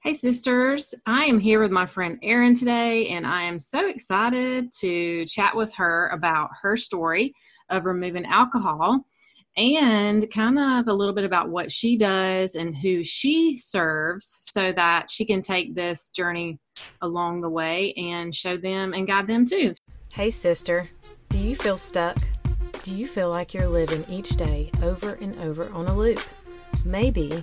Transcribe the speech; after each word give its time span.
Hey, 0.00 0.14
sisters. 0.14 0.94
I 1.06 1.24
am 1.24 1.40
here 1.40 1.60
with 1.60 1.72
my 1.72 1.84
friend 1.84 2.20
Erin 2.22 2.54
today, 2.54 3.08
and 3.08 3.26
I 3.26 3.42
am 3.42 3.58
so 3.58 3.88
excited 3.88 4.72
to 4.78 5.26
chat 5.26 5.56
with 5.56 5.74
her 5.74 6.08
about 6.10 6.50
her 6.62 6.76
story 6.76 7.34
of 7.68 7.84
removing 7.84 8.24
alcohol 8.24 9.00
and 9.56 10.30
kind 10.30 10.56
of 10.56 10.86
a 10.86 10.92
little 10.92 11.12
bit 11.12 11.24
about 11.24 11.48
what 11.48 11.72
she 11.72 11.98
does 11.98 12.54
and 12.54 12.76
who 12.76 13.02
she 13.02 13.56
serves 13.56 14.38
so 14.42 14.70
that 14.70 15.10
she 15.10 15.24
can 15.24 15.40
take 15.40 15.74
this 15.74 16.12
journey 16.12 16.60
along 17.02 17.40
the 17.40 17.50
way 17.50 17.92
and 17.94 18.32
show 18.32 18.56
them 18.56 18.94
and 18.94 19.08
guide 19.08 19.26
them 19.26 19.44
too. 19.44 19.74
Hey, 20.12 20.30
sister. 20.30 20.88
Do 21.30 21.40
you 21.40 21.56
feel 21.56 21.76
stuck? 21.76 22.18
Do 22.84 22.94
you 22.94 23.08
feel 23.08 23.30
like 23.30 23.52
you're 23.52 23.66
living 23.66 24.04
each 24.08 24.30
day 24.36 24.70
over 24.80 25.14
and 25.14 25.36
over 25.40 25.68
on 25.72 25.88
a 25.88 25.94
loop? 25.94 26.20
Maybe 26.84 27.42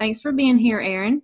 Thanks 0.00 0.22
for 0.22 0.32
being 0.32 0.56
here, 0.56 0.80
Erin. 0.80 1.20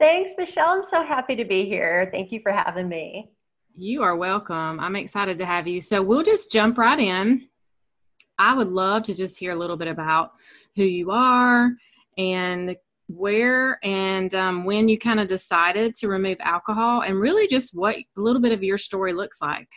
Thanks, 0.00 0.32
Michelle. 0.36 0.70
I'm 0.70 0.84
so 0.84 1.04
happy 1.04 1.36
to 1.36 1.44
be 1.44 1.66
here. 1.66 2.08
Thank 2.10 2.32
you 2.32 2.40
for 2.42 2.50
having 2.50 2.88
me. 2.88 3.30
You 3.76 4.02
are 4.02 4.16
welcome. 4.16 4.80
I'm 4.80 4.96
excited 4.96 5.38
to 5.38 5.46
have 5.46 5.68
you. 5.68 5.80
So 5.80 6.02
we'll 6.02 6.24
just 6.24 6.50
jump 6.50 6.78
right 6.78 6.98
in. 6.98 7.48
I 8.40 8.54
would 8.56 8.68
love 8.68 9.04
to 9.04 9.14
just 9.14 9.38
hear 9.38 9.52
a 9.52 9.56
little 9.56 9.76
bit 9.76 9.86
about 9.86 10.32
who 10.74 10.82
you 10.82 11.12
are 11.12 11.70
and 12.18 12.76
where 13.06 13.78
and 13.84 14.34
um, 14.34 14.64
when 14.64 14.88
you 14.88 14.98
kind 14.98 15.20
of 15.20 15.28
decided 15.28 15.94
to 15.94 16.08
remove 16.08 16.38
alcohol 16.40 17.02
and 17.02 17.20
really 17.20 17.46
just 17.46 17.72
what 17.72 17.94
a 17.94 18.04
little 18.16 18.42
bit 18.42 18.50
of 18.50 18.64
your 18.64 18.78
story 18.78 19.12
looks 19.12 19.40
like. 19.40 19.68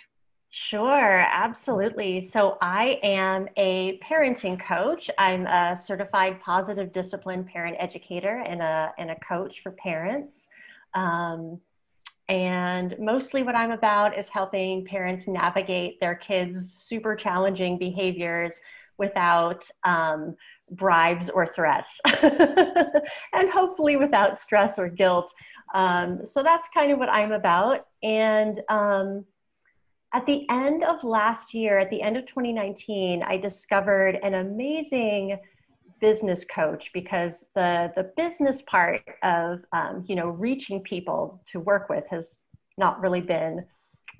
Sure, 0.51 1.19
absolutely. 1.31 2.25
So, 2.25 2.57
I 2.59 2.99
am 3.03 3.47
a 3.55 3.99
parenting 3.99 4.59
coach. 4.59 5.09
I'm 5.19 5.45
a 5.45 5.79
certified 5.85 6.41
positive 6.41 6.91
discipline 6.91 7.43
parent 7.43 7.77
educator 7.79 8.39
and 8.47 8.59
a, 8.61 8.91
and 8.97 9.11
a 9.11 9.15
coach 9.19 9.61
for 9.61 9.71
parents. 9.73 10.47
Um, 10.95 11.59
and 12.29 12.95
mostly 12.99 13.43
what 13.43 13.55
I'm 13.55 13.71
about 13.71 14.17
is 14.17 14.27
helping 14.29 14.85
parents 14.85 15.27
navigate 15.27 15.99
their 15.99 16.15
kids' 16.15 16.75
super 16.85 17.15
challenging 17.15 17.77
behaviors 17.77 18.53
without 18.97 19.69
um, 19.85 20.35
bribes 20.71 21.29
or 21.29 21.47
threats, 21.47 21.99
and 22.23 23.49
hopefully 23.51 23.97
without 23.97 24.39
stress 24.39 24.79
or 24.79 24.89
guilt. 24.89 25.33
Um, 25.73 26.25
so, 26.25 26.43
that's 26.43 26.69
kind 26.73 26.91
of 26.91 26.99
what 26.99 27.09
I'm 27.09 27.33
about. 27.33 27.87
And 28.03 28.59
um, 28.69 29.25
at 30.13 30.25
the 30.25 30.49
end 30.49 30.83
of 30.83 31.03
last 31.03 31.53
year, 31.53 31.77
at 31.77 31.89
the 31.89 32.01
end 32.01 32.17
of 32.17 32.25
2019, 32.25 33.21
I 33.23 33.37
discovered 33.37 34.17
an 34.23 34.35
amazing 34.35 35.39
business 36.01 36.45
coach 36.45 36.91
because 36.93 37.45
the 37.55 37.91
the 37.95 38.11
business 38.15 38.61
part 38.65 39.03
of 39.21 39.59
um, 39.73 40.05
you 40.07 40.15
know 40.15 40.29
reaching 40.29 40.81
people 40.81 41.41
to 41.45 41.59
work 41.59 41.89
with 41.89 42.05
has 42.09 42.37
not 42.77 42.99
really 43.01 43.21
been 43.21 43.65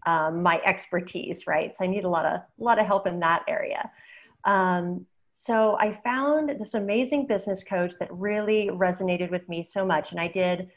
um, 0.06 0.44
my 0.44 0.62
expertise, 0.66 1.48
right? 1.48 1.76
So 1.76 1.84
I 1.84 1.88
need 1.88 2.04
a 2.04 2.10
lot 2.10 2.26
of 2.26 2.42
a 2.42 2.64
lot 2.64 2.80
of 2.80 2.86
help 2.86 3.08
in 3.08 3.20
that 3.22 3.44
area. 3.48 3.90
Um, 4.46 5.06
so 5.34 5.78
I 5.80 5.92
found 6.04 6.50
this 6.60 6.74
amazing 6.74 7.26
business 7.26 7.64
coach 7.64 7.94
that 8.00 8.12
really 8.12 8.70
resonated 8.72 9.32
with 9.32 9.48
me 9.50 9.64
so 9.64 9.86
much, 9.86 10.12
and 10.12 10.20
I 10.20 10.28
did 10.28 10.70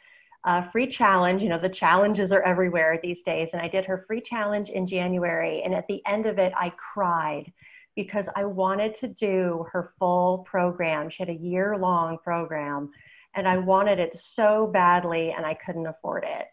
uh, 0.44 0.62
free 0.70 0.86
challenge. 0.86 1.42
You 1.42 1.48
know, 1.48 1.58
the 1.58 1.68
challenges 1.68 2.32
are 2.32 2.42
everywhere 2.42 2.98
these 3.02 3.22
days. 3.22 3.50
And 3.52 3.62
I 3.62 3.68
did 3.68 3.84
her 3.84 4.04
free 4.06 4.20
challenge 4.20 4.70
in 4.70 4.86
January. 4.86 5.62
And 5.62 5.74
at 5.74 5.86
the 5.86 6.02
end 6.06 6.26
of 6.26 6.38
it, 6.38 6.52
I 6.56 6.70
cried 6.70 7.52
because 7.94 8.28
I 8.34 8.44
wanted 8.44 8.94
to 8.96 9.08
do 9.08 9.66
her 9.72 9.92
full 9.98 10.38
program. 10.38 11.10
She 11.10 11.22
had 11.22 11.28
a 11.28 11.34
year 11.34 11.76
long 11.76 12.18
program 12.18 12.90
and 13.34 13.48
I 13.48 13.58
wanted 13.58 13.98
it 13.98 14.16
so 14.16 14.66
badly 14.66 15.32
and 15.32 15.46
I 15.46 15.54
couldn't 15.54 15.86
afford 15.86 16.24
it. 16.26 16.46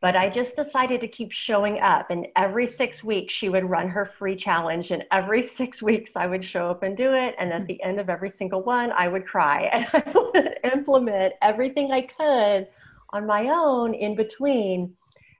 But 0.00 0.14
I 0.14 0.30
just 0.30 0.54
decided 0.54 1.00
to 1.00 1.08
keep 1.08 1.32
showing 1.32 1.80
up. 1.80 2.10
And 2.10 2.28
every 2.36 2.68
six 2.68 3.02
weeks, 3.02 3.34
she 3.34 3.48
would 3.48 3.68
run 3.68 3.88
her 3.88 4.06
free 4.06 4.36
challenge. 4.36 4.92
And 4.92 5.04
every 5.10 5.46
six 5.60 5.82
weeks, 5.82 6.12
I 6.14 6.26
would 6.26 6.44
show 6.44 6.70
up 6.70 6.82
and 6.82 6.96
do 6.96 7.14
it. 7.14 7.34
And 7.38 7.52
at 7.52 7.66
the 7.66 7.82
end 7.82 7.98
of 7.98 8.08
every 8.08 8.30
single 8.30 8.62
one, 8.62 8.92
I 8.92 9.08
would 9.08 9.26
cry. 9.26 9.62
And 9.72 9.86
I 9.92 10.12
would 10.14 10.58
implement 10.72 11.34
everything 11.42 11.90
I 11.90 12.02
could 12.02 12.68
on 13.10 13.26
my 13.26 13.48
own 13.48 13.94
in 13.94 14.14
between. 14.14 14.94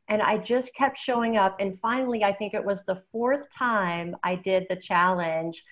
And 0.08 0.22
I 0.22 0.38
just 0.38 0.74
kept 0.74 0.98
showing 0.98 1.36
up. 1.36 1.56
And 1.60 1.78
finally, 1.80 2.24
I 2.24 2.32
think 2.32 2.54
it 2.54 2.64
was 2.64 2.82
the 2.86 3.02
fourth 3.12 3.52
time 3.54 4.16
I 4.24 4.34
did 4.34 4.66
the 4.68 4.76
challenge, 4.76 5.64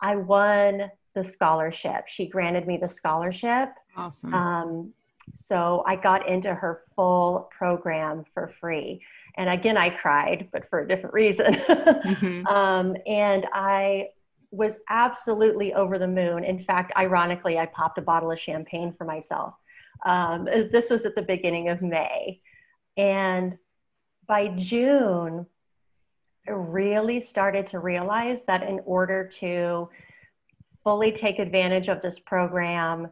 I 0.00 0.16
won 0.16 0.90
the 1.14 1.24
scholarship. 1.24 2.06
She 2.06 2.28
granted 2.28 2.66
me 2.66 2.76
the 2.76 2.88
scholarship. 2.88 3.70
Awesome. 3.96 4.32
Um, 4.32 4.92
so 5.34 5.82
I 5.86 5.96
got 5.96 6.28
into 6.28 6.54
her 6.54 6.82
full 6.94 7.48
program 7.56 8.24
for 8.34 8.48
free. 8.60 9.00
And 9.36 9.48
again, 9.48 9.76
I 9.76 9.90
cried, 9.90 10.48
but 10.52 10.68
for 10.68 10.80
a 10.80 10.88
different 10.88 11.14
reason. 11.14 11.54
mm-hmm. 11.54 12.46
um, 12.54 12.96
and 13.06 13.46
I 13.52 14.08
was 14.50 14.78
absolutely 14.88 15.74
over 15.74 15.98
the 15.98 16.08
moon. 16.08 16.44
In 16.44 16.64
fact, 16.64 16.92
ironically, 16.96 17.58
I 17.58 17.66
popped 17.66 17.98
a 17.98 18.02
bottle 18.02 18.30
of 18.30 18.40
champagne 18.40 18.94
for 18.96 19.04
myself. 19.04 19.54
Um, 20.06 20.44
this 20.44 20.90
was 20.90 21.04
at 21.06 21.14
the 21.14 21.22
beginning 21.22 21.68
of 21.68 21.82
May. 21.82 22.40
And 22.96 23.58
by 24.26 24.48
June, 24.48 25.46
I 26.46 26.52
really 26.52 27.20
started 27.20 27.66
to 27.68 27.78
realize 27.78 28.40
that 28.46 28.62
in 28.62 28.80
order 28.84 29.28
to 29.40 29.88
fully 30.82 31.12
take 31.12 31.38
advantage 31.38 31.88
of 31.88 32.00
this 32.00 32.18
program, 32.18 33.08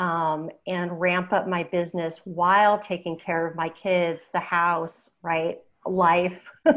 um, 0.00 0.48
and 0.66 0.98
ramp 0.98 1.30
up 1.30 1.46
my 1.46 1.62
business 1.62 2.22
while 2.24 2.78
taking 2.78 3.18
care 3.18 3.46
of 3.46 3.54
my 3.54 3.68
kids, 3.68 4.30
the 4.32 4.40
house, 4.40 5.10
right, 5.22 5.58
life, 5.84 6.50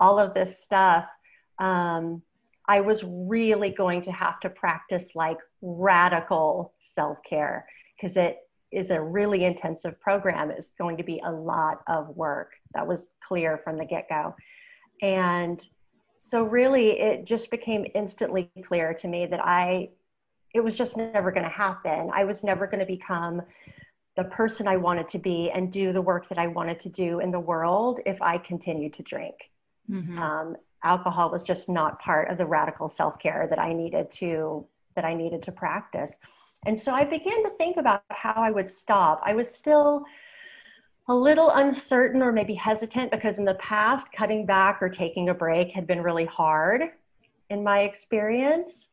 all 0.00 0.18
of 0.18 0.34
this 0.34 0.62
stuff. 0.62 1.08
Um, 1.58 2.20
I 2.68 2.82
was 2.82 3.02
really 3.02 3.70
going 3.70 4.02
to 4.02 4.12
have 4.12 4.40
to 4.40 4.50
practice 4.50 5.12
like 5.14 5.38
radical 5.62 6.74
self 6.78 7.16
care 7.22 7.66
because 7.96 8.18
it 8.18 8.40
is 8.70 8.90
a 8.90 9.00
really 9.00 9.44
intensive 9.44 9.98
program. 9.98 10.50
It's 10.50 10.72
going 10.78 10.98
to 10.98 11.04
be 11.04 11.22
a 11.24 11.32
lot 11.32 11.80
of 11.86 12.14
work. 12.14 12.52
That 12.74 12.86
was 12.86 13.08
clear 13.26 13.58
from 13.64 13.78
the 13.78 13.86
get 13.86 14.06
go. 14.10 14.34
And 15.00 15.64
so, 16.18 16.42
really, 16.42 17.00
it 17.00 17.24
just 17.24 17.50
became 17.50 17.86
instantly 17.94 18.50
clear 18.66 18.92
to 18.94 19.08
me 19.08 19.24
that 19.26 19.40
I 19.42 19.90
it 20.56 20.64
was 20.64 20.74
just 20.74 20.96
never 20.96 21.30
going 21.30 21.44
to 21.44 21.50
happen. 21.50 22.10
I 22.12 22.24
was 22.24 22.42
never 22.42 22.66
going 22.66 22.80
to 22.80 22.86
become 22.86 23.42
the 24.16 24.24
person 24.24 24.66
I 24.66 24.78
wanted 24.78 25.08
to 25.10 25.18
be 25.18 25.50
and 25.54 25.70
do 25.70 25.92
the 25.92 26.00
work 26.00 26.28
that 26.30 26.38
I 26.38 26.46
wanted 26.46 26.80
to 26.80 26.88
do 26.88 27.20
in 27.20 27.30
the 27.30 27.38
world 27.38 28.00
if 28.06 28.20
I 28.22 28.38
continued 28.38 28.94
to 28.94 29.02
drink. 29.02 29.50
Mm-hmm. 29.90 30.18
Um, 30.18 30.56
alcohol 30.82 31.30
was 31.30 31.42
just 31.42 31.68
not 31.68 32.00
part 32.00 32.30
of 32.30 32.38
the 32.38 32.46
radical 32.46 32.88
self 32.88 33.18
care 33.18 33.46
that 33.50 33.58
I 33.58 33.74
needed 33.74 34.10
to 34.12 34.66
that 34.94 35.04
I 35.04 35.12
needed 35.12 35.42
to 35.42 35.52
practice. 35.52 36.16
And 36.64 36.78
so 36.78 36.92
I 36.92 37.04
began 37.04 37.44
to 37.44 37.50
think 37.50 37.76
about 37.76 38.02
how 38.10 38.32
I 38.34 38.50
would 38.50 38.70
stop. 38.70 39.20
I 39.24 39.34
was 39.34 39.54
still 39.54 40.06
a 41.08 41.14
little 41.14 41.50
uncertain 41.50 42.22
or 42.22 42.32
maybe 42.32 42.54
hesitant 42.54 43.10
because 43.10 43.38
in 43.38 43.44
the 43.44 43.54
past, 43.54 44.10
cutting 44.10 44.46
back 44.46 44.78
or 44.80 44.88
taking 44.88 45.28
a 45.28 45.34
break 45.34 45.70
had 45.70 45.86
been 45.86 46.02
really 46.02 46.24
hard 46.24 46.82
in 47.50 47.62
my 47.62 47.80
experience. 47.80 48.88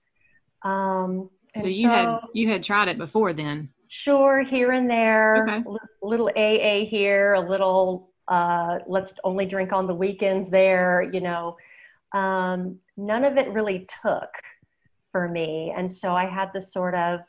Um, 0.64 1.30
so 1.56 1.68
you 1.68 1.88
so, 1.88 1.90
had 1.90 2.20
you 2.34 2.48
had 2.48 2.64
tried 2.64 2.88
it 2.88 2.98
before 2.98 3.34
then 3.34 3.70
Sure, 3.96 4.42
here 4.42 4.72
and 4.72 4.90
there, 4.90 5.46
okay. 5.48 5.64
a 6.02 6.08
little 6.08 6.28
AA 6.36 6.84
here, 6.84 7.36
a 7.36 7.40
little 7.40 8.10
uh, 8.28 8.80
let's 8.88 9.14
only 9.24 9.46
drink 9.46 9.72
on 9.72 9.86
the 9.86 9.94
weekends 9.94 10.50
there, 10.50 11.04
you 11.14 11.22
know. 11.22 11.58
Um, 12.12 12.80
none 12.98 13.24
of 13.24 13.38
it 13.38 13.50
really 13.50 13.88
took 14.04 14.30
for 15.12 15.30
me. 15.30 15.72
And 15.78 15.94
so 15.94 16.14
I 16.14 16.26
had 16.26 16.52
this 16.54 16.74
sort 16.74 16.96
of 16.96 17.20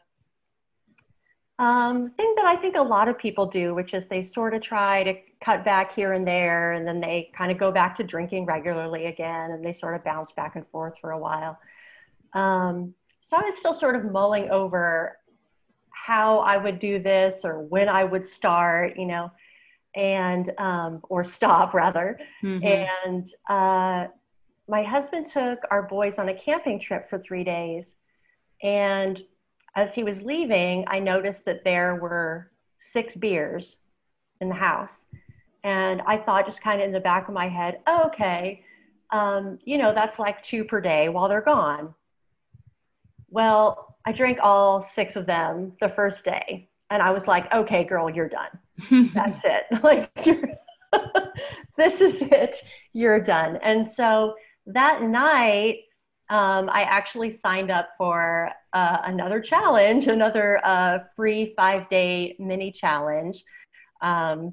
um, 1.59 2.11
thing 2.17 2.35
that 2.37 2.47
I 2.47 2.57
think 2.57 2.77
a 2.77 2.83
lot 2.83 3.09
of 3.09 3.19
people 3.19 3.45
do, 3.45 3.75
which 3.75 3.93
is 3.93 4.07
they 4.07 4.23
sort 4.23 4.55
of 4.55 4.63
try 4.63 5.05
to 5.05 5.15
cut 5.45 5.67
back 5.67 5.93
here 5.93 6.15
and 6.15 6.27
there, 6.27 6.73
and 6.73 6.89
then 6.89 6.99
they 6.99 7.31
kind 7.37 7.53
of 7.53 7.59
go 7.59 7.71
back 7.73 7.95
to 7.97 8.03
drinking 8.03 8.47
regularly 8.47 9.05
again, 9.05 9.51
and 9.51 9.63
they 9.63 9.75
sort 9.75 9.95
of 9.95 10.03
bounce 10.03 10.33
back 10.33 10.57
and 10.57 10.67
forth 10.69 10.99
for 10.99 11.11
a 11.11 11.19
while. 11.19 11.59
Um, 12.33 12.95
so 13.25 13.39
I 13.39 13.45
was 13.45 13.57
still 13.57 13.73
sort 13.73 13.97
of 13.97 14.05
mulling 14.05 14.51
over 14.51 15.17
how 15.91 16.41
I 16.41 16.59
would 16.59 16.79
do 16.79 16.99
this 16.99 17.41
or 17.43 17.63
when 17.63 17.89
I 17.89 18.05
would 18.05 18.27
start, 18.27 18.99
you 18.99 19.07
know, 19.07 19.33
and 19.97 20.51
um, 20.59 21.01
or 21.05 21.25
stop 21.25 21.73
rather. 21.73 22.19
Mm-hmm. 22.43 22.85
And 23.09 23.29
uh, 23.49 24.09
my 24.69 24.83
husband 24.83 25.27
took 25.27 25.61
our 25.71 25.85
boys 25.85 26.19
on 26.19 26.29
a 26.29 26.35
camping 26.35 26.79
trip 26.79 27.09
for 27.09 27.19
three 27.19 27.45
days, 27.45 27.97
and 28.63 29.23
as 29.75 29.95
he 29.95 30.05
was 30.05 30.21
leaving, 30.21 30.85
I 30.87 30.99
noticed 30.99 31.47
that 31.47 31.65
there 31.65 31.97
were 31.97 32.51
six 32.79 33.15
beers 33.15 33.77
in 34.43 34.51
the 34.51 34.55
house, 34.55 35.07
and 35.65 36.03
I 36.03 36.19
thought 36.19 36.45
just 36.45 36.63
kind 36.63 36.83
of 36.83 36.87
in 36.87 36.93
the 36.93 37.01
back 37.01 37.29
of 37.29 37.35
my 37.35 37.49
head, 37.49 37.81
oh, 37.87 38.05
okay, 38.09 38.63
um, 39.11 39.59
you 39.65 39.79
know, 39.79 39.95
that's 39.95 40.19
like 40.19 40.43
two 40.43 40.65
per 40.65 40.83
day 40.83 41.09
while 41.09 41.27
they're 41.27 41.41
gone. 41.41 41.95
Well, 43.35 43.97
I 44.07 44.13
drank 44.13 44.39
all 44.41 44.81
six 44.81 45.17
of 45.17 45.27
them 45.27 45.73
the 45.81 45.89
first 45.89 46.25
day. 46.25 46.69
And 46.91 47.03
I 47.03 47.11
was 47.11 47.27
like, 47.27 47.53
okay, 47.53 47.83
girl, 47.83 48.09
you're 48.09 48.29
done. 48.29 49.11
That's 49.13 49.45
it. 49.45 49.65
Like, 49.83 50.15
this 51.77 52.01
is 52.01 52.23
it. 52.23 52.63
You're 52.93 53.19
done. 53.19 53.59
And 53.65 53.91
so 53.91 54.37
that 54.67 55.03
night, 55.03 55.79
um, 56.31 56.71
I 56.71 56.83
actually 56.83 57.33
signed 57.33 57.73
up 57.73 57.89
for 57.99 58.53
uh, 58.73 58.99
another 59.03 59.41
challenge, 59.41 60.07
another 60.07 60.65
uh, 60.65 61.01
free 61.17 61.55
five 61.57 61.91
day 61.91 62.37
mini 62.39 62.71
challenge. 62.71 63.45
Um, 64.01 64.53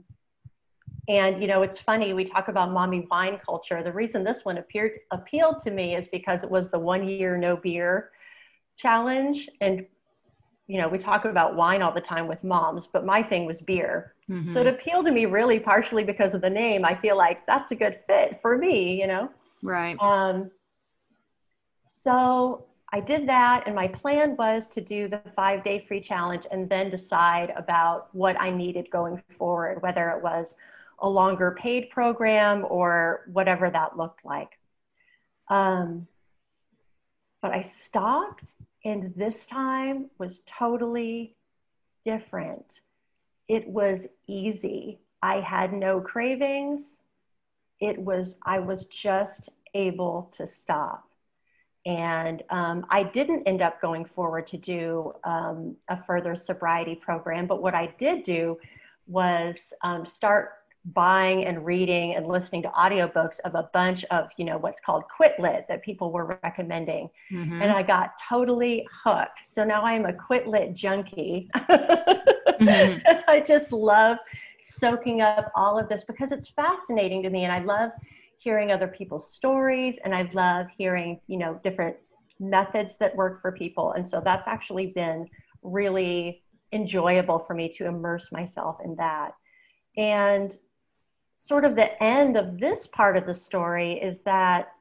and 1.08 1.40
you 1.40 1.48
know, 1.48 1.62
it's 1.62 1.78
funny 1.78 2.14
we 2.14 2.24
talk 2.24 2.48
about 2.48 2.72
mommy 2.72 3.06
wine 3.12 3.40
culture. 3.46 3.84
The 3.84 3.94
reason 3.94 4.24
this 4.24 4.44
one 4.44 4.58
appeared 4.58 4.94
appealed 5.12 5.60
to 5.62 5.70
me 5.70 5.96
is 5.96 6.08
because 6.12 6.42
it 6.42 6.50
was 6.50 6.72
the 6.72 6.80
one 6.80 7.08
year 7.08 7.38
no 7.38 7.56
beer 7.56 8.10
challenge 8.78 9.50
and 9.60 9.86
you 10.68 10.80
know 10.80 10.88
we 10.88 10.98
talk 10.98 11.26
about 11.26 11.56
wine 11.56 11.82
all 11.82 11.94
the 11.94 12.02
time 12.02 12.28
with 12.28 12.44
moms 12.44 12.88
but 12.92 13.06
my 13.06 13.22
thing 13.22 13.46
was 13.46 13.62
beer. 13.62 14.14
Mm-hmm. 14.30 14.54
so 14.54 14.62
it 14.62 14.68
appealed 14.68 15.06
to 15.06 15.12
me 15.12 15.26
really 15.26 15.60
partially 15.60 16.04
because 16.04 16.34
of 16.34 16.42
the 16.42 16.50
name. 16.50 16.86
I 16.86 16.96
feel 16.96 17.18
like 17.18 17.46
that's 17.46 17.72
a 17.72 17.76
good 17.76 18.00
fit 18.08 18.40
for 18.42 18.58
me 18.58 19.00
you 19.00 19.08
know? 19.08 19.30
Right. 19.62 19.98
Um 20.00 20.52
so 21.88 22.66
i 22.94 23.00
did 23.00 23.28
that 23.28 23.64
and 23.66 23.76
my 23.76 23.88
plan 23.88 24.36
was 24.38 24.68
to 24.68 24.82
do 24.82 25.08
the 25.08 25.22
five 25.36 25.64
day 25.64 25.86
free 25.88 26.00
challenge 26.00 26.46
and 26.52 26.70
then 26.70 26.90
decide 26.90 27.52
about 27.58 28.14
what 28.14 28.40
i 28.40 28.50
needed 28.50 28.90
going 28.92 29.22
forward 29.38 29.82
whether 29.82 30.10
it 30.12 30.24
was 30.24 30.56
a 31.02 31.10
longer 31.10 31.56
paid 31.60 31.90
program 31.90 32.66
or 32.70 33.22
whatever 33.32 33.70
that 33.70 33.98
looked 33.98 34.24
like. 34.24 34.58
Um, 35.50 36.08
but 37.42 37.52
i 37.52 37.62
stopped 37.62 38.54
and 38.84 39.14
this 39.16 39.46
time 39.46 40.10
was 40.18 40.42
totally 40.46 41.36
different. 42.04 42.82
It 43.48 43.68
was 43.68 44.08
easy. 44.28 45.00
I 45.22 45.40
had 45.40 45.74
no 45.74 46.02
cravings. 46.02 47.04
It 47.80 47.98
was, 48.00 48.36
I 48.44 48.60
was 48.60 48.86
just 48.86 49.50
able 49.74 50.32
to 50.38 50.48
stop. 50.48 51.08
And 51.86 52.44
um, 52.50 52.86
I 52.90 53.04
didn't 53.04 53.48
end 53.48 53.62
up 53.62 53.82
going 53.82 54.06
forward 54.06 54.46
to 54.48 54.58
do 54.58 55.14
um, 55.24 55.76
a 55.90 56.04
further 56.04 56.36
sobriety 56.36 56.96
program, 56.96 57.48
but 57.48 57.62
what 57.62 57.74
I 57.74 57.88
did 57.98 58.24
do 58.24 58.58
was 59.08 59.74
um, 59.84 60.06
start 60.06 60.54
buying 60.86 61.46
and 61.46 61.64
reading 61.64 62.16
and 62.16 62.26
listening 62.28 62.64
to 62.64 62.70
audiobooks 62.70 63.40
of 63.46 63.54
a 63.54 63.70
bunch 63.74 64.04
of 64.06 64.30
you 64.38 64.46
know 64.46 64.58
what's 64.58 64.80
called 64.80 65.04
quit 65.16 65.40
lit 65.40 65.66
that 65.68 65.84
people 65.84 66.12
were 66.12 66.40
recommending. 66.44 67.10
Mm-hmm. 67.32 67.62
and 67.62 67.72
i 67.72 67.84
got 67.84 68.14
totally 68.28 68.88
hooked. 69.04 69.46
So 69.46 69.64
now 69.64 69.84
i'm 69.84 70.06
a 70.06 70.14
quit 70.14 70.48
lit 70.48 70.74
junkie. 70.74 71.50
Mm-hmm. 71.56 73.00
i 73.28 73.40
just 73.40 73.72
love 73.72 74.18
soaking 74.64 75.22
up 75.22 75.52
all 75.56 75.78
of 75.78 75.90
this 75.90 76.04
because 76.04 76.32
it's 76.32 76.50
fascinating 76.50 77.22
to 77.24 77.30
me. 77.30 77.44
And 77.44 77.54
i 77.54 77.60
love 77.60 77.92
hearing 78.40 78.72
other 78.72 78.88
people's 78.88 79.32
stories. 79.32 80.00
And 80.04 80.16
i 80.16 80.30
love 80.34 80.68
hearing 80.76 81.20
you 81.28 81.38
know 81.38 81.60
different 81.64 81.96
methods 82.40 82.98
that 82.98 83.16
work 83.16 83.40
for 83.42 83.52
people. 83.52 83.92
And 83.94 84.06
so 84.06 84.20
that's 84.24 84.48
actually 84.48 84.88
been 84.88 85.28
really 85.62 86.42
enjoyable 86.74 87.40
for 87.40 87.54
me 87.54 87.70
to 87.70 87.86
immerse 87.86 88.32
myself 88.32 88.78
in 88.84 88.96
that. 88.96 89.34
And 89.96 90.58
sort 91.44 91.66
of 91.66 91.76
the 91.76 92.02
end 92.04 92.38
of 92.38 92.60
this 92.60 92.86
part 92.86 93.18
of 93.18 93.26
the 93.26 93.34
story 93.34 93.94
is 93.94 94.20
that, 94.20 94.74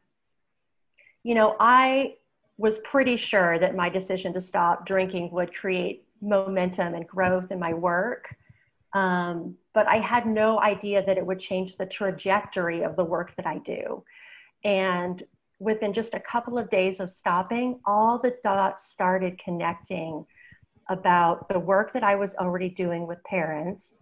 you 1.22 1.34
know, 1.34 1.56
I 1.58 2.16
was 2.58 2.78
pretty 2.80 3.16
sure 3.16 3.58
that 3.58 3.74
my 3.74 3.88
decision 3.88 4.34
to 4.34 4.42
stop 4.42 4.84
drinking 4.84 5.30
would 5.32 5.54
create 5.54 6.04
momentum 6.20 6.94
and 6.94 7.06
growth 7.06 7.50
in 7.50 7.58
my 7.58 7.72
work. 7.72 8.36
Um, 8.92 9.56
but 9.72 9.88
I 9.88 10.00
had 10.00 10.26
no 10.26 10.60
idea 10.60 11.04
that 11.06 11.16
it 11.16 11.24
would 11.24 11.38
change 11.38 11.78
the 11.78 11.86
trajectory 11.86 12.82
of 12.82 12.94
the 12.94 13.04
work 13.04 13.34
that 13.36 13.46
I 13.46 13.58
do. 13.58 14.04
And 14.62 15.22
within 15.60 15.94
just 15.94 16.12
a 16.12 16.20
couple 16.20 16.58
of 16.58 16.68
days 16.68 17.00
of 17.00 17.08
stopping, 17.08 17.80
all 17.86 18.18
the 18.18 18.36
dots 18.42 18.90
started 18.90 19.38
connecting 19.38 20.26
about 20.90 21.48
the 21.48 21.58
work 21.58 21.92
that 21.92 22.04
I 22.04 22.16
was 22.16 22.34
already 22.34 22.68
doing 22.68 23.06
with 23.06 23.24
parents, 23.24 23.94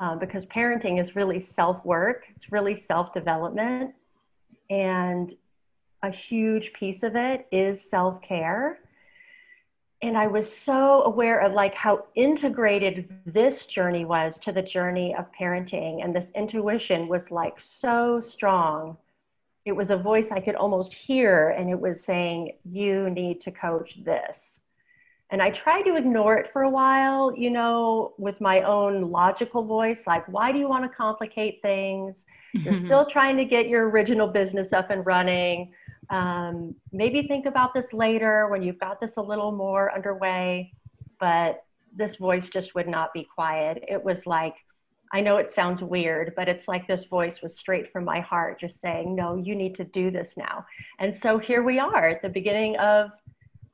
um, 0.00 0.18
because 0.18 0.46
parenting 0.46 0.98
is 0.98 1.14
really 1.14 1.38
self 1.38 1.84
work, 1.84 2.24
it's 2.34 2.50
really 2.50 2.74
self 2.74 3.12
development. 3.12 3.94
And 4.70 5.32
a 6.02 6.10
huge 6.10 6.72
piece 6.72 7.02
of 7.02 7.14
it 7.14 7.46
is 7.52 7.80
self 7.88 8.22
care. 8.22 8.80
And 10.02 10.16
I 10.16 10.26
was 10.26 10.50
so 10.50 11.02
aware 11.02 11.40
of 11.40 11.52
like 11.52 11.74
how 11.74 12.06
integrated 12.14 13.12
this 13.26 13.66
journey 13.66 14.06
was 14.06 14.38
to 14.38 14.52
the 14.52 14.62
journey 14.62 15.14
of 15.14 15.30
parenting. 15.38 16.02
And 16.02 16.16
this 16.16 16.30
intuition 16.34 17.06
was 17.06 17.30
like 17.30 17.60
so 17.60 18.18
strong. 18.18 18.96
It 19.66 19.72
was 19.72 19.90
a 19.90 19.98
voice 19.98 20.30
I 20.30 20.40
could 20.40 20.54
almost 20.54 20.94
hear, 20.94 21.50
and 21.50 21.68
it 21.68 21.78
was 21.78 22.02
saying, 22.02 22.52
You 22.64 23.10
need 23.10 23.42
to 23.42 23.50
coach 23.50 24.02
this. 24.02 24.59
And 25.30 25.40
I 25.40 25.50
tried 25.50 25.82
to 25.82 25.96
ignore 25.96 26.36
it 26.36 26.50
for 26.52 26.62
a 26.62 26.70
while, 26.70 27.32
you 27.36 27.50
know, 27.50 28.14
with 28.18 28.40
my 28.40 28.62
own 28.62 29.10
logical 29.10 29.64
voice, 29.64 30.06
like, 30.06 30.26
why 30.26 30.50
do 30.50 30.58
you 30.58 30.68
want 30.68 30.84
to 30.84 30.88
complicate 30.88 31.62
things? 31.62 32.24
You're 32.52 32.74
mm-hmm. 32.74 32.84
still 32.84 33.06
trying 33.06 33.36
to 33.36 33.44
get 33.44 33.68
your 33.68 33.88
original 33.90 34.26
business 34.26 34.72
up 34.72 34.90
and 34.90 35.06
running. 35.06 35.72
Um, 36.10 36.74
maybe 36.92 37.22
think 37.28 37.46
about 37.46 37.74
this 37.74 37.92
later 37.92 38.48
when 38.48 38.62
you've 38.62 38.80
got 38.80 39.00
this 39.00 39.16
a 39.18 39.22
little 39.22 39.52
more 39.52 39.94
underway. 39.94 40.72
But 41.20 41.64
this 41.94 42.16
voice 42.16 42.48
just 42.48 42.74
would 42.74 42.88
not 42.88 43.12
be 43.12 43.24
quiet. 43.24 43.84
It 43.86 44.02
was 44.02 44.26
like, 44.26 44.54
I 45.12 45.20
know 45.20 45.38
it 45.38 45.50
sounds 45.50 45.82
weird, 45.82 46.34
but 46.36 46.48
it's 46.48 46.68
like 46.68 46.86
this 46.86 47.04
voice 47.04 47.42
was 47.42 47.56
straight 47.56 47.90
from 47.92 48.04
my 48.04 48.20
heart, 48.20 48.60
just 48.60 48.80
saying, 48.80 49.14
no, 49.14 49.36
you 49.36 49.54
need 49.54 49.74
to 49.76 49.84
do 49.84 50.10
this 50.10 50.34
now. 50.36 50.64
And 50.98 51.14
so 51.14 51.38
here 51.38 51.62
we 51.62 51.78
are 51.78 52.08
at 52.08 52.22
the 52.22 52.28
beginning 52.28 52.76
of 52.78 53.10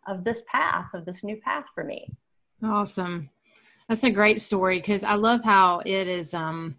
of 0.06 0.24
this 0.24 0.40
path 0.50 0.86
of 0.94 1.04
this 1.04 1.22
new 1.22 1.36
path 1.44 1.64
for 1.74 1.84
me. 1.84 2.10
Awesome. 2.62 3.30
That's 3.88 4.04
a 4.04 4.10
great 4.10 4.40
story 4.40 4.78
because 4.78 5.04
i 5.04 5.14
love 5.14 5.44
how 5.44 5.80
it 5.86 6.08
is 6.08 6.34
um 6.34 6.76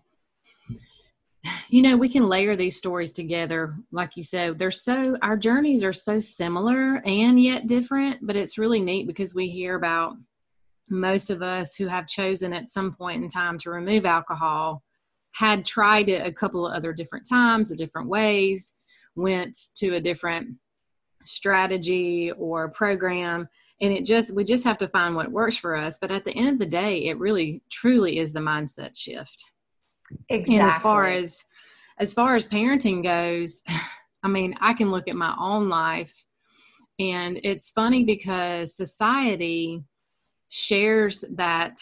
you 1.69 1.81
know 1.81 1.95
we 1.95 2.09
can 2.09 2.27
layer 2.27 2.55
these 2.55 2.77
stories 2.77 3.11
together. 3.11 3.75
Like 3.91 4.17
you 4.17 4.23
said 4.23 4.57
they're 4.57 4.71
so 4.71 5.17
our 5.21 5.37
journeys 5.37 5.83
are 5.83 5.93
so 5.93 6.19
similar 6.19 7.01
and 7.05 7.41
yet 7.41 7.67
different 7.67 8.25
but 8.25 8.35
it's 8.35 8.57
really 8.57 8.81
neat 8.81 9.07
because 9.07 9.33
we 9.33 9.47
hear 9.47 9.75
about 9.75 10.17
most 10.89 11.29
of 11.29 11.41
us 11.41 11.75
who 11.75 11.87
have 11.87 12.07
chosen 12.07 12.53
at 12.53 12.69
some 12.69 12.93
point 12.93 13.21
in 13.21 13.29
time 13.29 13.57
to 13.59 13.69
remove 13.69 14.05
alcohol 14.05 14.83
had 15.37 15.65
tried 15.65 16.09
it 16.09 16.25
a 16.25 16.31
couple 16.31 16.65
of 16.65 16.73
other 16.73 16.93
different 16.93 17.27
times, 17.27 17.69
a 17.69 17.75
different 17.75 18.09
ways, 18.09 18.73
went 19.15 19.55
to 19.75 19.95
a 19.95 20.01
different 20.01 20.55
strategy 21.27 22.31
or 22.37 22.69
program 22.69 23.47
and 23.81 23.93
it 23.93 24.05
just 24.05 24.35
we 24.35 24.43
just 24.43 24.63
have 24.63 24.77
to 24.77 24.87
find 24.87 25.15
what 25.15 25.31
works 25.31 25.57
for 25.57 25.75
us 25.75 25.97
but 25.99 26.11
at 26.11 26.25
the 26.25 26.31
end 26.31 26.49
of 26.49 26.59
the 26.59 26.65
day 26.65 27.05
it 27.05 27.19
really 27.19 27.61
truly 27.69 28.19
is 28.19 28.33
the 28.33 28.39
mindset 28.39 28.97
shift 28.97 29.51
exactly. 30.29 30.57
and 30.57 30.67
as 30.67 30.77
far 30.79 31.07
as 31.07 31.43
as 31.99 32.13
far 32.13 32.35
as 32.35 32.47
parenting 32.47 33.03
goes 33.03 33.61
i 34.23 34.27
mean 34.27 34.55
i 34.61 34.73
can 34.73 34.91
look 34.91 35.07
at 35.07 35.15
my 35.15 35.35
own 35.39 35.69
life 35.69 36.25
and 36.99 37.39
it's 37.43 37.69
funny 37.69 38.03
because 38.03 38.75
society 38.75 39.83
shares 40.49 41.23
that 41.35 41.77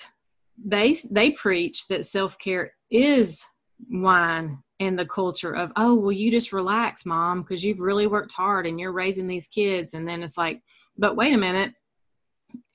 they 0.64 0.96
they 1.10 1.32
preach 1.32 1.88
that 1.88 2.06
self-care 2.06 2.74
is 2.90 3.46
wine 3.90 4.58
and 4.80 5.00
the 5.00 5.06
culture 5.06 5.56
of 5.56 5.72
oh 5.76 5.96
well 5.96 6.12
you 6.12 6.30
just 6.30 6.52
relax 6.52 7.06
mom 7.06 7.42
because 7.42 7.64
you've 7.64 7.80
really 7.80 8.08
worked 8.08 8.34
hard 8.34 8.68
and 8.68 8.80
you're 8.80 8.92
raising 8.92 9.28
these 9.28 9.48
kids. 9.48 9.94
And 9.94 10.08
then 10.08 10.24
it's 10.24 10.38
like 10.38 10.62
but 10.98 11.16
wait 11.16 11.34
a 11.34 11.38
minute. 11.38 11.74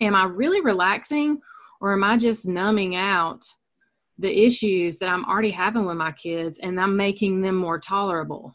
Am 0.00 0.14
i 0.14 0.24
really 0.24 0.60
relaxing 0.60 1.40
or 1.80 1.92
am 1.92 2.04
i 2.04 2.16
just 2.16 2.46
numbing 2.46 2.96
out 2.96 3.44
the 4.18 4.44
issues 4.44 4.98
that 4.98 5.08
i'm 5.08 5.24
already 5.24 5.50
having 5.50 5.86
with 5.86 5.96
my 5.96 6.12
kids 6.12 6.58
and 6.58 6.78
i'm 6.80 6.96
making 6.96 7.42
them 7.42 7.56
more 7.56 7.78
tolerable? 7.78 8.54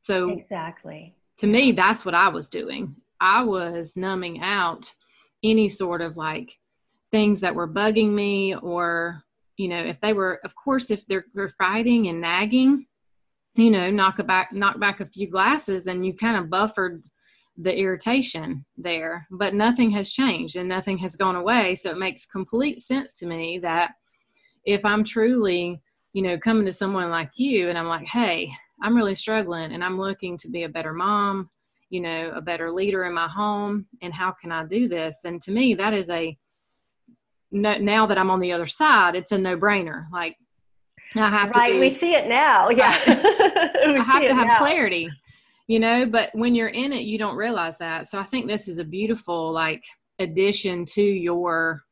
So 0.00 0.30
exactly. 0.30 1.14
to 1.38 1.46
me 1.46 1.72
that's 1.72 2.04
what 2.04 2.14
i 2.14 2.28
was 2.28 2.48
doing. 2.48 2.96
I 3.20 3.42
was 3.42 3.96
numbing 3.96 4.40
out 4.40 4.94
any 5.44 5.68
sort 5.68 6.00
of 6.00 6.16
like 6.16 6.58
things 7.10 7.40
that 7.40 7.54
were 7.54 7.68
bugging 7.68 8.12
me 8.12 8.54
or 8.54 9.22
you 9.60 9.68
know 9.68 9.78
if 9.78 10.00
they 10.00 10.12
were 10.12 10.40
of 10.44 10.54
course 10.54 10.90
if 10.90 11.06
they're, 11.06 11.26
they're 11.34 11.54
fighting 11.64 12.08
and 12.08 12.20
nagging 12.20 12.86
you 13.54 13.70
know 13.70 13.90
knock 13.90 14.18
a 14.18 14.24
back 14.24 14.52
knock 14.52 14.80
back 14.80 15.00
a 15.00 15.06
few 15.06 15.28
glasses 15.28 15.86
and 15.86 16.04
you 16.04 16.14
kind 16.14 16.36
of 16.36 16.50
buffered 16.50 17.00
the 17.62 17.78
irritation 17.78 18.64
there. 18.78 19.26
But 19.30 19.54
nothing 19.54 19.90
has 19.90 20.10
changed 20.10 20.56
and 20.56 20.68
nothing 20.68 20.96
has 20.98 21.14
gone 21.14 21.36
away. 21.36 21.74
So 21.74 21.90
it 21.90 21.98
makes 21.98 22.24
complete 22.24 22.80
sense 22.80 23.12
to 23.18 23.26
me 23.26 23.58
that 23.58 23.90
if 24.64 24.84
i'm 24.84 25.04
truly 25.04 25.80
you 26.12 26.22
know 26.22 26.38
coming 26.38 26.66
to 26.66 26.72
someone 26.72 27.10
like 27.10 27.38
you 27.38 27.68
and 27.68 27.78
i'm 27.78 27.86
like 27.86 28.06
hey 28.06 28.50
i'm 28.82 28.94
really 28.94 29.14
struggling 29.14 29.72
and 29.72 29.82
i'm 29.82 29.98
looking 29.98 30.36
to 30.36 30.48
be 30.48 30.64
a 30.64 30.68
better 30.68 30.92
mom 30.92 31.48
you 31.88 32.00
know 32.00 32.30
a 32.34 32.40
better 32.40 32.70
leader 32.70 33.04
in 33.04 33.14
my 33.14 33.26
home 33.28 33.86
and 34.02 34.12
how 34.12 34.30
can 34.30 34.52
i 34.52 34.64
do 34.64 34.88
this? 34.88 35.24
And 35.24 35.40
to 35.42 35.50
me 35.50 35.74
that 35.74 35.94
is 35.94 36.10
a 36.10 36.36
no, 37.52 37.78
now 37.78 38.06
that 38.06 38.18
i'm 38.18 38.30
on 38.30 38.40
the 38.40 38.52
other 38.52 38.66
side 38.66 39.14
it's 39.14 39.32
a 39.32 39.38
no-brainer. 39.38 40.06
Like 40.12 40.36
i 41.16 41.28
have 41.28 41.50
right, 41.56 41.68
to 41.68 41.80
be, 41.80 41.90
we 41.90 41.98
see 41.98 42.14
it 42.14 42.28
now. 42.28 42.68
Yeah. 42.70 42.98
I 43.06 44.02
have 44.04 44.22
to 44.22 44.34
have 44.34 44.46
now. 44.46 44.58
clarity 44.58 45.10
you 45.66 45.80
know 45.80 46.06
but 46.06 46.30
when 46.34 46.54
you're 46.54 46.68
in 46.68 46.92
it 46.92 47.02
you 47.02 47.18
don't 47.18 47.36
realize 47.36 47.78
that. 47.78 48.06
So 48.06 48.18
i 48.18 48.24
think 48.24 48.46
this 48.46 48.68
is 48.68 48.78
a 48.78 48.84
beautiful 48.84 49.52
like 49.52 49.84
addition 50.18 50.84
to 50.84 51.02
your 51.02 51.82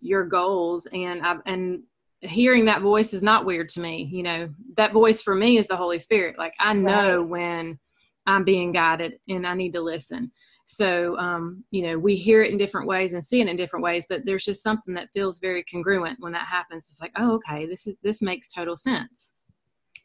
your 0.00 0.24
goals. 0.24 0.86
And 0.92 1.24
I, 1.24 1.36
and 1.46 1.82
hearing 2.20 2.64
that 2.66 2.82
voice 2.82 3.12
is 3.12 3.22
not 3.22 3.44
weird 3.44 3.68
to 3.70 3.80
me 3.80 4.08
you 4.10 4.22
know. 4.22 4.48
That 4.76 4.92
voice 4.92 5.22
for 5.22 5.34
me 5.34 5.58
is 5.58 5.68
the 5.68 5.76
holy 5.76 5.98
spirit. 5.98 6.38
Like 6.38 6.54
i 6.58 6.72
know 6.72 7.20
right. 7.20 7.28
when 7.28 7.78
i'm 8.26 8.42
being 8.44 8.72
guided 8.72 9.20
and 9.28 9.46
i 9.46 9.54
need 9.54 9.72
to 9.74 9.80
listen 9.80 10.32
so, 10.68 11.16
um, 11.16 11.62
you 11.70 11.82
know, 11.82 11.96
we 11.96 12.16
hear 12.16 12.42
it 12.42 12.50
in 12.50 12.58
different 12.58 12.88
ways 12.88 13.14
and 13.14 13.24
see 13.24 13.40
it 13.40 13.46
in 13.46 13.54
different 13.54 13.84
ways, 13.84 14.04
but 14.08 14.24
there's 14.24 14.44
just 14.44 14.64
something 14.64 14.94
that 14.94 15.12
feels 15.14 15.38
very 15.38 15.62
congruent 15.62 16.18
when 16.18 16.32
that 16.32 16.48
happens. 16.48 16.88
It's 16.88 17.00
like, 17.00 17.12
oh, 17.16 17.34
okay, 17.34 17.66
this 17.66 17.86
is 17.86 17.94
this 18.02 18.20
makes 18.20 18.48
total 18.48 18.76
sense. 18.76 19.28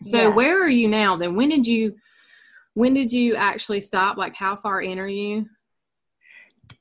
So, 0.03 0.22
yeah. 0.22 0.27
where 0.27 0.63
are 0.63 0.70
you 0.70 0.88
now? 0.88 1.18
Then, 1.18 1.36
when 1.36 1.50
did 1.50 1.65
you 1.65 1.96
when 2.75 2.94
did 2.94 3.12
you 3.12 3.36
actually 3.36 3.82
stop? 3.82 4.18
Like, 4.18 4.36
how 4.36 4.56
far 4.56 4.84
in 4.84 5.00
are 5.00 5.08
you? 5.08 5.48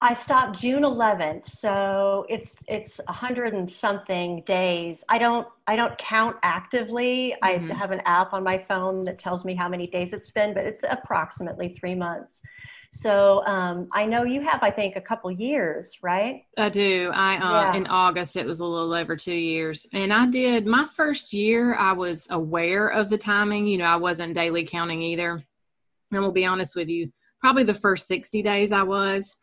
I 0.03 0.13
stopped 0.13 0.61
June 0.61 0.83
11th, 0.83 1.49
so 1.49 2.27
it's 2.29 2.57
it's 2.69 3.01
a 3.09 3.13
hundred 3.13 3.55
and 3.55 3.71
something 3.71 4.43
days. 4.43 5.03
I 5.09 5.19
don't 5.19 5.49
I 5.67 5.77
don't 5.77 5.97
count 5.97 6.37
actively. 6.43 7.35
Mm-hmm. 7.43 7.73
I 7.73 7.75
have 7.75 7.93
an 7.93 8.03
app 8.05 8.35
on 8.35 8.45
my 8.45 8.63
phone 8.69 9.05
that 9.05 9.19
tells 9.19 9.47
me 9.47 9.55
how 9.55 9.71
many 9.71 9.87
days 9.87 10.13
it's 10.13 10.31
been, 10.31 10.53
but 10.53 10.67
it's 10.67 10.85
approximately 10.89 11.79
three 11.81 11.95
months. 11.95 12.41
So 12.93 13.45
um, 13.47 13.89
I 13.93 14.05
know 14.05 14.25
you 14.25 14.41
have, 14.43 14.63
I 14.63 14.71
think, 14.71 14.97
a 14.97 15.01
couple 15.01 15.31
years, 15.31 15.97
right? 16.03 16.45
I 16.59 16.69
do. 16.69 17.11
I 17.15 17.37
uh, 17.37 17.73
yeah. 17.73 17.77
in 17.77 17.87
August 17.87 18.37
it 18.37 18.47
was 18.47 18.61
a 18.61 18.67
little 18.67 18.93
over 18.93 19.17
two 19.17 19.35
years, 19.35 19.87
and 19.93 20.13
I 20.13 20.27
did 20.27 20.67
my 20.67 20.87
first 20.87 21.33
year. 21.33 21.75
I 21.77 21.93
was 21.93 22.27
aware 22.31 22.89
of 22.89 23.09
the 23.09 23.17
timing. 23.17 23.67
You 23.67 23.79
know, 23.79 23.85
I 23.85 23.97
wasn't 23.97 24.35
daily 24.35 24.65
counting 24.65 25.03
either. 25.03 25.43
And 26.13 26.21
we'll 26.21 26.33
be 26.33 26.45
honest 26.45 26.75
with 26.75 26.89
you, 26.89 27.11
probably 27.41 27.65
the 27.65 27.73
first 27.73 28.07
sixty 28.07 28.43
days 28.43 28.73
I 28.73 28.83
was, 28.83 29.37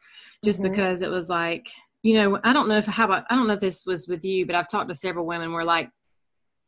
just 0.43 0.61
mm-hmm. 0.61 0.69
because 0.69 1.01
it 1.01 1.09
was 1.09 1.29
like, 1.29 1.69
you 2.03 2.15
know, 2.15 2.39
I 2.43 2.53
don't 2.53 2.67
know 2.67 2.77
if 2.77 2.85
how 2.85 3.05
about 3.05 3.25
I 3.29 3.35
don't 3.35 3.47
know 3.47 3.53
if 3.53 3.59
this 3.59 3.85
was 3.85 4.07
with 4.07 4.23
you, 4.25 4.45
but 4.45 4.55
I've 4.55 4.67
talked 4.67 4.89
to 4.89 4.95
several 4.95 5.25
women 5.25 5.53
where 5.53 5.63
like 5.63 5.89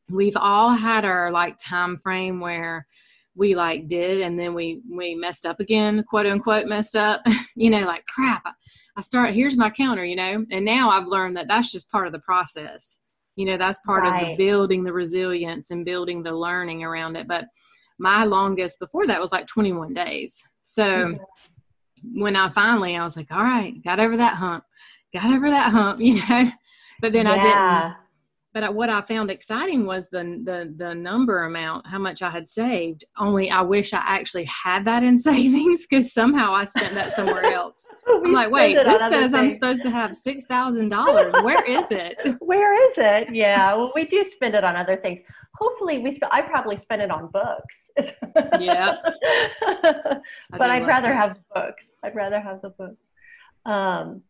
we've 0.10 0.38
all 0.38 0.72
had 0.72 1.06
our 1.06 1.32
like 1.32 1.58
time 1.58 1.98
frame 1.98 2.40
where 2.40 2.88
we 3.36 3.56
like 3.56 3.88
did 3.88 4.22
and 4.22 4.40
then 4.40 4.54
we 4.54 4.82
we 4.90 5.16
messed 5.16 5.46
up 5.46 5.60
again 5.60 6.04
quote 6.10 6.26
unquote 6.26 6.68
messed 6.68 6.96
up 6.96 7.22
you 7.56 7.70
know 7.70 7.86
like 7.86 8.06
crap 8.08 8.44
i 8.98 9.02
start 9.02 9.34
here's 9.34 9.58
my 9.58 9.70
counter 9.70 10.04
you 10.04 10.16
know 10.16 10.46
and 10.52 10.66
now 10.66 10.90
i've 10.90 11.08
learned 11.08 11.38
that 11.38 11.48
that's 11.48 11.72
just 11.72 11.92
part 11.92 12.08
of 12.08 12.14
the 12.14 12.20
process 12.20 13.00
you 13.36 13.46
know 13.46 13.58
that's 13.58 13.80
part 13.86 14.04
right. 14.04 14.22
of 14.22 14.28
the 14.30 14.36
building 14.36 14.84
the 14.84 14.92
resilience 14.92 15.72
and 15.72 15.86
building 15.86 16.22
the 16.22 16.32
learning 16.32 16.84
around 16.84 17.16
it 17.16 17.28
but 17.28 17.46
my 17.98 18.26
longest 18.26 18.80
before 18.80 19.08
that 19.08 19.22
was 19.22 19.32
like 19.32 19.48
21 19.48 19.94
days 19.94 20.42
so 20.62 20.84
mm-hmm. 20.84 22.22
when 22.22 22.36
i 22.36 22.50
finally 22.50 22.98
i 22.98 23.04
was 23.04 23.16
like 23.16 23.32
all 23.32 23.44
right 23.44 23.82
got 23.84 24.00
over 24.00 24.18
that 24.18 24.36
hump 24.36 24.64
got 25.14 25.32
over 25.32 25.50
that 25.50 25.72
hump 25.72 26.00
you 26.02 26.16
know 26.28 26.52
but 27.02 27.14
then 27.14 27.26
yeah. 27.26 27.32
i 27.32 27.36
didn't 27.36 27.99
but 28.54 28.74
what 28.74 28.90
I 28.90 29.02
found 29.02 29.30
exciting 29.30 29.86
was 29.86 30.10
the, 30.10 30.24
the 30.44 30.74
the 30.76 30.96
number 30.96 31.44
amount, 31.44 31.86
how 31.86 32.00
much 32.00 32.24
I 32.24 32.32
had 32.32 32.48
saved. 32.48 33.04
Only 33.18 33.52
I 33.52 33.62
wish 33.62 33.94
I 33.94 34.02
actually 34.04 34.46
had 34.46 34.86
that 34.86 35.04
in 35.04 35.20
savings 35.30 35.86
because 35.86 36.12
somehow 36.12 36.54
I 36.54 36.66
spent 36.66 36.96
that 36.96 37.14
somewhere 37.14 37.44
else. 37.54 37.88
I'm 38.08 38.34
like, 38.34 38.50
wait, 38.50 38.76
this 38.76 39.10
says 39.10 39.34
I'm 39.34 39.50
supposed 39.52 39.84
to 39.84 39.92
have 39.92 40.16
six 40.16 40.46
thousand 40.46 40.90
dollars. 40.90 41.34
Where 41.44 41.64
is 41.64 41.92
it? 41.92 42.20
Where 42.40 42.90
is 42.90 42.94
it? 42.98 43.36
Yeah, 43.36 43.76
well, 43.76 43.92
we 43.94 44.06
do 44.06 44.24
spend 44.26 44.56
it 44.56 44.64
on 44.64 44.76
other 44.76 44.98
things. 44.98 45.20
Hopefully, 45.56 46.00
we. 46.00 46.12
Sp- 46.18 46.32
I 46.32 46.42
probably 46.42 46.78
spend 46.78 47.02
it 47.04 47.12
on 47.12 47.30
books. 47.32 47.92
yeah, 48.60 48.96
but 50.52 50.70
I'd 50.72 50.88
rather 50.88 51.10
books. 51.14 51.18
have 51.18 51.38
books. 51.54 51.96
I'd 52.04 52.16
rather 52.16 52.40
have 52.40 52.62
the 52.62 52.70
book. 52.70 52.96
Um, 53.66 54.24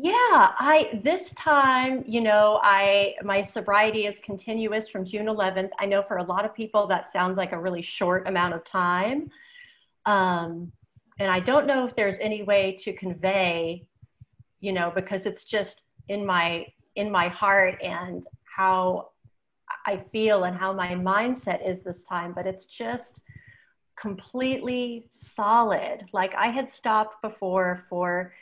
yeah, 0.00 0.12
I 0.60 1.00
this 1.02 1.30
time, 1.30 2.04
you 2.06 2.20
know, 2.20 2.60
I 2.62 3.16
my 3.24 3.42
sobriety 3.42 4.06
is 4.06 4.16
continuous 4.24 4.88
from 4.88 5.04
June 5.04 5.26
11th. 5.26 5.70
I 5.80 5.86
know 5.86 6.04
for 6.06 6.18
a 6.18 6.22
lot 6.22 6.44
of 6.44 6.54
people 6.54 6.86
that 6.86 7.12
sounds 7.12 7.36
like 7.36 7.50
a 7.50 7.58
really 7.58 7.82
short 7.82 8.28
amount 8.28 8.54
of 8.54 8.64
time. 8.64 9.28
Um, 10.06 10.70
and 11.18 11.28
I 11.28 11.40
don't 11.40 11.66
know 11.66 11.84
if 11.84 11.96
there's 11.96 12.16
any 12.20 12.44
way 12.44 12.78
to 12.82 12.92
convey, 12.92 13.84
you 14.60 14.72
know, 14.72 14.92
because 14.94 15.26
it's 15.26 15.42
just 15.42 15.82
in 16.08 16.24
my 16.24 16.66
in 16.94 17.10
my 17.10 17.26
heart 17.26 17.82
and 17.82 18.24
how 18.44 19.08
I 19.84 20.04
feel 20.12 20.44
and 20.44 20.56
how 20.56 20.72
my 20.72 20.90
mindset 20.90 21.68
is 21.68 21.82
this 21.82 22.04
time, 22.04 22.34
but 22.34 22.46
it's 22.46 22.66
just 22.66 23.20
completely 23.96 25.08
solid. 25.10 26.06
Like 26.12 26.36
I 26.36 26.50
had 26.50 26.72
stopped 26.72 27.20
before 27.20 27.84
for 27.90 28.32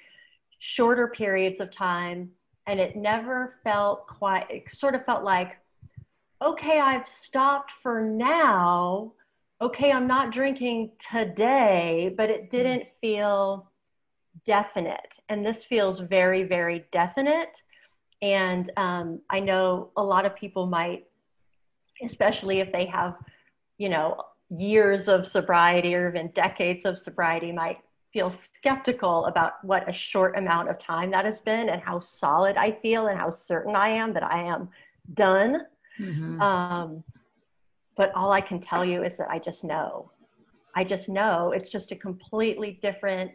shorter 0.58 1.08
periods 1.08 1.60
of 1.60 1.70
time 1.70 2.30
and 2.66 2.80
it 2.80 2.96
never 2.96 3.58
felt 3.62 4.06
quite 4.06 4.46
it 4.50 4.64
sort 4.70 4.94
of 4.94 5.04
felt 5.04 5.24
like 5.24 5.56
okay 6.42 6.80
i've 6.80 7.06
stopped 7.08 7.72
for 7.82 8.00
now. 8.02 9.12
Okay 9.60 9.90
i'm 9.92 10.06
not 10.06 10.32
drinking 10.32 10.90
today 11.10 12.14
but 12.16 12.30
it 12.30 12.42
mm-hmm. 12.42 12.56
didn't 12.56 12.84
feel 13.00 13.70
definite. 14.46 15.14
And 15.28 15.44
this 15.44 15.64
feels 15.64 16.00
very 16.00 16.44
very 16.44 16.84
definite. 16.92 17.60
And 18.22 18.70
um, 18.76 19.20
i 19.30 19.40
know 19.40 19.90
a 19.96 20.02
lot 20.02 20.26
of 20.26 20.34
people 20.34 20.66
might 20.66 21.04
especially 22.04 22.60
if 22.60 22.72
they 22.72 22.86
have 22.86 23.16
you 23.78 23.88
know 23.88 24.20
years 24.50 25.08
of 25.08 25.26
sobriety 25.26 25.94
or 25.94 26.08
even 26.08 26.28
decades 26.28 26.84
of 26.84 26.98
sobriety 26.98 27.50
might 27.52 27.78
feel 28.16 28.30
skeptical 28.30 29.26
about 29.26 29.62
what 29.62 29.86
a 29.86 29.92
short 29.92 30.38
amount 30.38 30.70
of 30.70 30.78
time 30.78 31.10
that 31.10 31.26
has 31.26 31.38
been 31.40 31.68
and 31.68 31.82
how 31.82 32.00
solid 32.00 32.56
I 32.56 32.72
feel 32.80 33.08
and 33.08 33.18
how 33.18 33.30
certain 33.30 33.76
I 33.76 33.90
am 33.90 34.14
that 34.14 34.22
I 34.22 34.42
am 34.42 34.70
done. 35.12 35.66
Mm-hmm. 36.00 36.40
Um, 36.40 37.04
but 37.94 38.10
all 38.14 38.32
I 38.32 38.40
can 38.40 38.58
tell 38.58 38.86
you 38.86 39.04
is 39.04 39.18
that 39.18 39.28
I 39.30 39.38
just 39.38 39.64
know. 39.64 40.10
I 40.74 40.82
just 40.82 41.10
know 41.10 41.52
it's 41.54 41.70
just 41.70 41.92
a 41.92 41.96
completely 41.96 42.78
different 42.80 43.32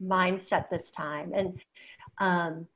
mindset 0.00 0.70
this 0.70 0.92
time. 0.92 1.32
And 1.34 1.60
um, 2.18 2.68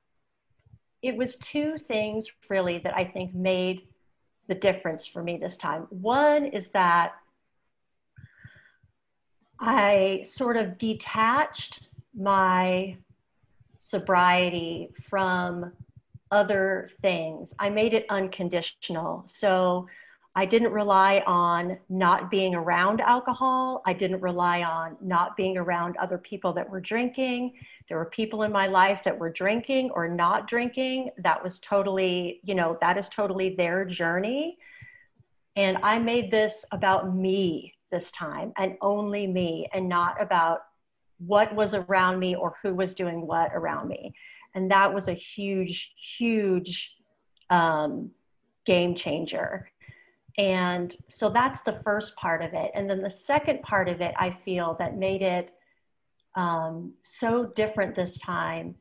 it 1.02 1.16
was 1.16 1.36
two 1.36 1.78
things 1.86 2.26
really 2.50 2.78
that 2.78 2.96
I 2.96 3.04
think 3.04 3.32
made 3.32 3.82
the 4.48 4.56
difference 4.56 5.06
for 5.06 5.22
me 5.22 5.36
this 5.36 5.56
time. 5.56 5.86
One 5.90 6.46
is 6.46 6.66
that 6.72 7.12
I 9.60 10.26
sort 10.28 10.56
of 10.56 10.78
detached 10.78 11.88
my 12.14 12.96
sobriety 13.76 14.90
from 15.08 15.72
other 16.30 16.90
things. 17.00 17.54
I 17.58 17.70
made 17.70 17.94
it 17.94 18.06
unconditional. 18.08 19.24
So 19.26 19.86
I 20.36 20.46
didn't 20.46 20.72
rely 20.72 21.22
on 21.26 21.78
not 21.88 22.28
being 22.28 22.56
around 22.56 23.00
alcohol. 23.00 23.82
I 23.86 23.92
didn't 23.92 24.20
rely 24.20 24.64
on 24.64 24.96
not 25.00 25.36
being 25.36 25.56
around 25.56 25.96
other 25.96 26.18
people 26.18 26.52
that 26.54 26.68
were 26.68 26.80
drinking. 26.80 27.52
There 27.88 27.98
were 27.98 28.06
people 28.06 28.42
in 28.42 28.50
my 28.50 28.66
life 28.66 29.02
that 29.04 29.16
were 29.16 29.30
drinking 29.30 29.90
or 29.94 30.08
not 30.08 30.48
drinking. 30.48 31.10
That 31.18 31.42
was 31.42 31.60
totally, 31.60 32.40
you 32.42 32.56
know, 32.56 32.76
that 32.80 32.98
is 32.98 33.08
totally 33.10 33.54
their 33.54 33.84
journey. 33.84 34.58
And 35.54 35.78
I 35.84 36.00
made 36.00 36.32
this 36.32 36.64
about 36.72 37.14
me 37.14 37.73
this 37.90 38.10
time 38.10 38.52
and 38.56 38.76
only 38.80 39.26
me 39.26 39.68
and 39.72 39.88
not 39.88 40.20
about 40.20 40.60
what 41.18 41.54
was 41.54 41.74
around 41.74 42.18
me 42.18 42.34
or 42.34 42.56
who 42.62 42.74
was 42.74 42.94
doing 42.94 43.26
what 43.26 43.50
around 43.54 43.88
me. 43.88 44.12
And 44.54 44.70
that 44.70 44.92
was 44.92 45.08
a 45.08 45.14
huge, 45.14 45.92
huge 46.16 46.92
um, 47.50 48.10
game 48.66 48.94
changer. 48.94 49.70
And 50.36 50.96
so 51.08 51.30
that's 51.30 51.60
the 51.64 51.80
first 51.84 52.16
part 52.16 52.42
of 52.42 52.54
it. 52.54 52.70
And 52.74 52.90
then 52.90 53.00
the 53.00 53.10
second 53.10 53.62
part 53.62 53.88
of 53.88 54.00
it, 54.00 54.14
I 54.18 54.36
feel 54.44 54.76
that 54.78 54.96
made 54.96 55.22
it 55.22 55.50
um, 56.34 56.92
so 57.02 57.52
different 57.54 57.94
this 57.94 58.18
time 58.18 58.74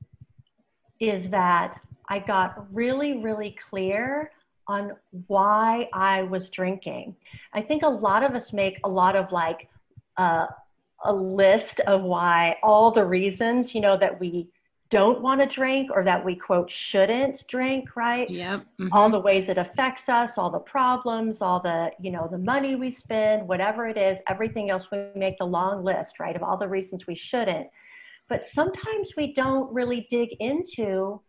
is 0.99 1.29
that 1.29 1.79
I 2.09 2.19
got 2.19 2.73
really, 2.73 3.17
really 3.19 3.55
clear 3.69 4.31
on 4.67 4.93
why 5.27 5.89
I 5.93 6.23
was 6.23 6.49
drinking. 6.49 7.15
I 7.53 7.61
think 7.61 7.83
a 7.83 7.89
lot 7.89 8.23
of 8.23 8.35
us 8.35 8.53
make 8.53 8.79
a 8.83 8.89
lot 8.89 9.15
of 9.15 9.31
like 9.31 9.67
uh, 10.17 10.47
a 11.03 11.13
list 11.13 11.79
of 11.81 12.03
why 12.03 12.57
all 12.63 12.91
the 12.91 13.05
reasons, 13.05 13.75
you 13.75 13.81
know, 13.81 13.97
that 13.97 14.19
we 14.19 14.49
don't 14.93 15.21
want 15.21 15.41
to 15.41 15.47
drink 15.47 15.89
or 15.91 16.03
that 16.03 16.23
we 16.23 16.35
quote 16.35 16.69
shouldn't 16.69 17.43
drink 17.47 17.95
right 17.95 18.29
yep 18.29 18.59
mm-hmm. 18.79 18.89
all 18.91 19.09
the 19.09 19.19
ways 19.19 19.49
it 19.49 19.57
affects 19.57 20.07
us 20.07 20.37
all 20.37 20.51
the 20.51 20.59
problems 20.59 21.41
all 21.41 21.59
the 21.59 21.89
you 21.99 22.11
know 22.11 22.27
the 22.29 22.37
money 22.37 22.75
we 22.75 22.91
spend 22.91 23.47
whatever 23.47 23.87
it 23.87 23.97
is 23.97 24.19
everything 24.27 24.69
else 24.69 24.85
we 24.91 25.03
make 25.15 25.35
the 25.39 25.43
long 25.43 25.83
list 25.83 26.19
right 26.19 26.35
of 26.35 26.43
all 26.43 26.57
the 26.57 26.67
reasons 26.67 27.07
we 27.07 27.15
shouldn't 27.15 27.67
but 28.29 28.45
sometimes 28.45 29.09
we 29.17 29.33
don't 29.33 29.73
really 29.73 30.05
dig 30.11 30.29
into 30.39 31.19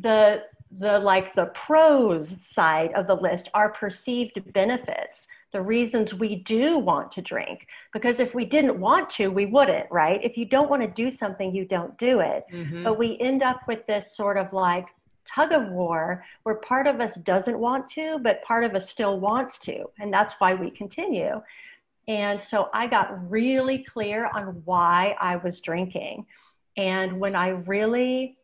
the 0.00 0.40
the 0.78 0.98
like 0.98 1.34
the 1.34 1.46
pros 1.46 2.36
side 2.54 2.92
of 2.94 3.06
the 3.06 3.14
list 3.14 3.48
are 3.54 3.70
perceived 3.70 4.40
benefits 4.52 5.26
the 5.52 5.60
reasons 5.60 6.14
we 6.14 6.36
do 6.36 6.78
want 6.78 7.10
to 7.12 7.22
drink. 7.22 7.66
Because 7.92 8.20
if 8.20 8.34
we 8.34 8.44
didn't 8.44 8.78
want 8.78 9.10
to, 9.10 9.28
we 9.28 9.46
wouldn't, 9.46 9.90
right? 9.90 10.22
If 10.22 10.36
you 10.36 10.44
don't 10.44 10.70
want 10.70 10.82
to 10.82 10.88
do 10.88 11.10
something, 11.10 11.54
you 11.54 11.64
don't 11.64 11.96
do 11.98 12.20
it. 12.20 12.44
Mm-hmm. 12.52 12.84
But 12.84 12.98
we 12.98 13.18
end 13.20 13.42
up 13.42 13.60
with 13.66 13.86
this 13.86 14.14
sort 14.14 14.36
of 14.36 14.52
like 14.52 14.86
tug 15.26 15.52
of 15.52 15.68
war 15.68 16.24
where 16.44 16.56
part 16.56 16.86
of 16.86 17.00
us 17.00 17.14
doesn't 17.24 17.58
want 17.58 17.88
to, 17.92 18.18
but 18.22 18.42
part 18.42 18.64
of 18.64 18.74
us 18.74 18.88
still 18.88 19.18
wants 19.18 19.58
to. 19.58 19.84
And 19.98 20.12
that's 20.12 20.34
why 20.38 20.54
we 20.54 20.70
continue. 20.70 21.42
And 22.08 22.40
so 22.40 22.68
I 22.72 22.86
got 22.86 23.30
really 23.30 23.84
clear 23.84 24.30
on 24.32 24.62
why 24.64 25.16
I 25.20 25.36
was 25.36 25.60
drinking. 25.60 26.26
And 26.76 27.20
when 27.20 27.34
I 27.34 27.48
really 27.48 28.36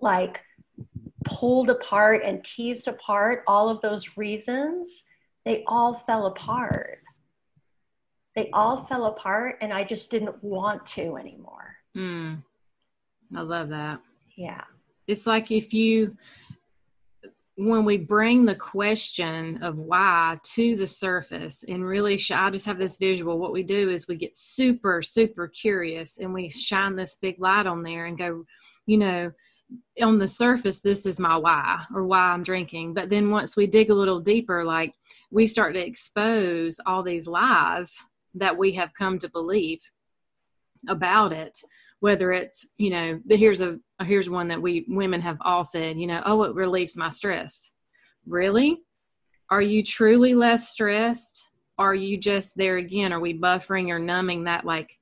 like 0.00 0.40
pulled 1.24 1.70
apart 1.70 2.22
and 2.24 2.44
teased 2.44 2.88
apart 2.88 3.42
all 3.46 3.68
of 3.68 3.80
those 3.80 4.16
reasons, 4.16 5.04
they 5.44 5.64
all 5.66 5.94
fell 6.06 6.26
apart. 6.26 7.00
They 8.36 8.50
all 8.52 8.84
fell 8.84 9.06
apart, 9.06 9.58
and 9.60 9.72
I 9.72 9.82
just 9.82 10.10
didn't 10.10 10.42
want 10.44 10.86
to 10.88 11.16
anymore. 11.16 11.76
Mm. 11.96 12.42
I 13.34 13.40
love 13.40 13.70
that. 13.70 14.00
Yeah. 14.36 14.62
It's 15.06 15.26
like 15.26 15.50
if 15.50 15.74
you, 15.74 16.16
when 17.56 17.84
we 17.84 17.98
bring 17.98 18.44
the 18.44 18.54
question 18.54 19.62
of 19.62 19.76
why 19.76 20.38
to 20.54 20.76
the 20.76 20.86
surface 20.86 21.64
and 21.66 21.84
really, 21.84 22.16
sh- 22.16 22.30
I 22.30 22.50
just 22.50 22.66
have 22.66 22.78
this 22.78 22.98
visual. 22.98 23.38
What 23.38 23.52
we 23.52 23.64
do 23.64 23.90
is 23.90 24.06
we 24.06 24.14
get 24.14 24.36
super, 24.36 25.02
super 25.02 25.48
curious 25.48 26.18
and 26.18 26.32
we 26.32 26.48
shine 26.50 26.94
this 26.94 27.16
big 27.16 27.40
light 27.40 27.66
on 27.66 27.82
there 27.82 28.06
and 28.06 28.16
go, 28.16 28.44
you 28.86 28.98
know, 28.98 29.32
on 30.02 30.18
the 30.18 30.28
surface 30.28 30.80
this 30.80 31.04
is 31.04 31.20
my 31.20 31.36
why 31.36 31.84
or 31.94 32.04
why 32.04 32.30
i'm 32.30 32.42
drinking. 32.42 32.94
But 32.94 33.10
then 33.10 33.30
once 33.30 33.56
we 33.56 33.66
dig 33.66 33.90
a 33.90 33.94
little 33.94 34.20
deeper 34.20 34.64
like 34.64 34.94
we 35.30 35.46
start 35.46 35.74
to 35.74 35.84
expose 35.84 36.80
all 36.86 37.02
these 37.02 37.26
lies 37.26 37.96
that 38.34 38.56
we 38.56 38.72
have 38.72 38.94
come 38.94 39.18
to 39.18 39.30
believe 39.30 39.80
about 40.88 41.32
it 41.32 41.58
whether 42.00 42.32
it's 42.32 42.68
you 42.76 42.90
know 42.90 43.20
the 43.26 43.36
here's 43.36 43.60
a 43.60 43.78
here's 44.02 44.30
one 44.30 44.48
that 44.48 44.62
we 44.62 44.84
women 44.88 45.20
have 45.20 45.38
all 45.40 45.64
said 45.64 45.98
you 45.98 46.06
know 46.06 46.22
oh 46.24 46.42
it 46.44 46.54
relieves 46.54 46.96
my 46.96 47.10
stress. 47.10 47.72
Really? 48.26 48.82
Are 49.50 49.62
you 49.62 49.82
truly 49.82 50.34
less 50.34 50.68
stressed? 50.68 51.44
Are 51.78 51.94
you 51.94 52.18
just 52.18 52.56
there 52.56 52.76
again? 52.76 53.12
Are 53.12 53.20
we 53.20 53.38
buffering 53.38 53.88
or 53.88 53.98
numbing 53.98 54.44
that 54.44 54.66
like 54.66 54.98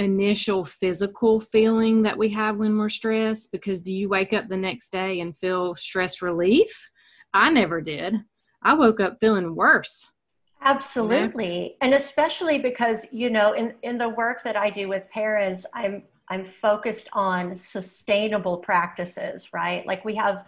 initial 0.00 0.64
physical 0.64 1.40
feeling 1.40 2.02
that 2.02 2.16
we 2.16 2.30
have 2.30 2.56
when 2.56 2.78
we're 2.78 2.88
stressed 2.88 3.52
because 3.52 3.80
do 3.80 3.94
you 3.94 4.08
wake 4.08 4.32
up 4.32 4.48
the 4.48 4.56
next 4.56 4.90
day 4.90 5.20
and 5.20 5.36
feel 5.36 5.74
stress 5.74 6.22
relief? 6.22 6.88
I 7.34 7.50
never 7.50 7.80
did. 7.80 8.16
I 8.62 8.74
woke 8.74 8.98
up 8.98 9.18
feeling 9.20 9.54
worse. 9.54 10.10
Absolutely. 10.62 11.54
You 11.54 11.64
know? 11.64 11.74
and 11.82 11.94
especially 11.94 12.58
because 12.58 13.04
you 13.10 13.30
know 13.30 13.52
in 13.52 13.74
in 13.82 13.96
the 13.96 14.08
work 14.08 14.42
that 14.44 14.56
i 14.56 14.68
do 14.68 14.88
with 14.88 15.08
parents 15.08 15.64
i'm 15.72 16.02
i'm 16.28 16.44
focused 16.44 17.08
on 17.14 17.56
sustainable 17.56 18.58
practices 18.58 19.48
right? 19.54 19.86
Like 19.86 20.04
we 20.04 20.14
have 20.16 20.44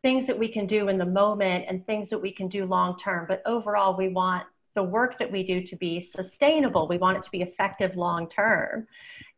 things 0.00 0.26
that 0.26 0.38
we 0.38 0.48
can 0.48 0.66
do 0.66 0.88
in 0.88 0.98
the 0.98 1.06
moment 1.06 1.66
and 1.68 1.86
things 1.86 2.08
that 2.10 2.18
we 2.18 2.32
can 2.32 2.48
do 2.48 2.64
long 2.64 2.98
term 2.98 3.26
but 3.28 3.42
overall 3.44 3.96
we 3.96 4.08
want 4.08 4.44
the 4.74 4.82
work 4.82 5.18
that 5.18 5.30
we 5.30 5.42
do 5.42 5.62
to 5.62 5.76
be 5.76 6.00
sustainable. 6.00 6.88
We 6.88 6.98
want 6.98 7.18
it 7.18 7.24
to 7.24 7.30
be 7.30 7.42
effective 7.42 7.96
long 7.96 8.28
term. 8.28 8.86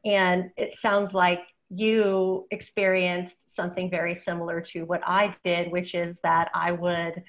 And 0.04 0.50
it 0.56 0.76
sounds 0.76 1.14
like 1.14 1.40
you 1.70 2.46
experienced 2.50 3.54
something 3.54 3.90
very 3.90 4.14
similar 4.14 4.60
to 4.60 4.84
what 4.84 5.02
I 5.04 5.34
did, 5.44 5.72
which 5.72 5.94
is 5.94 6.20
that 6.20 6.50
I 6.54 6.72
would 6.72 7.22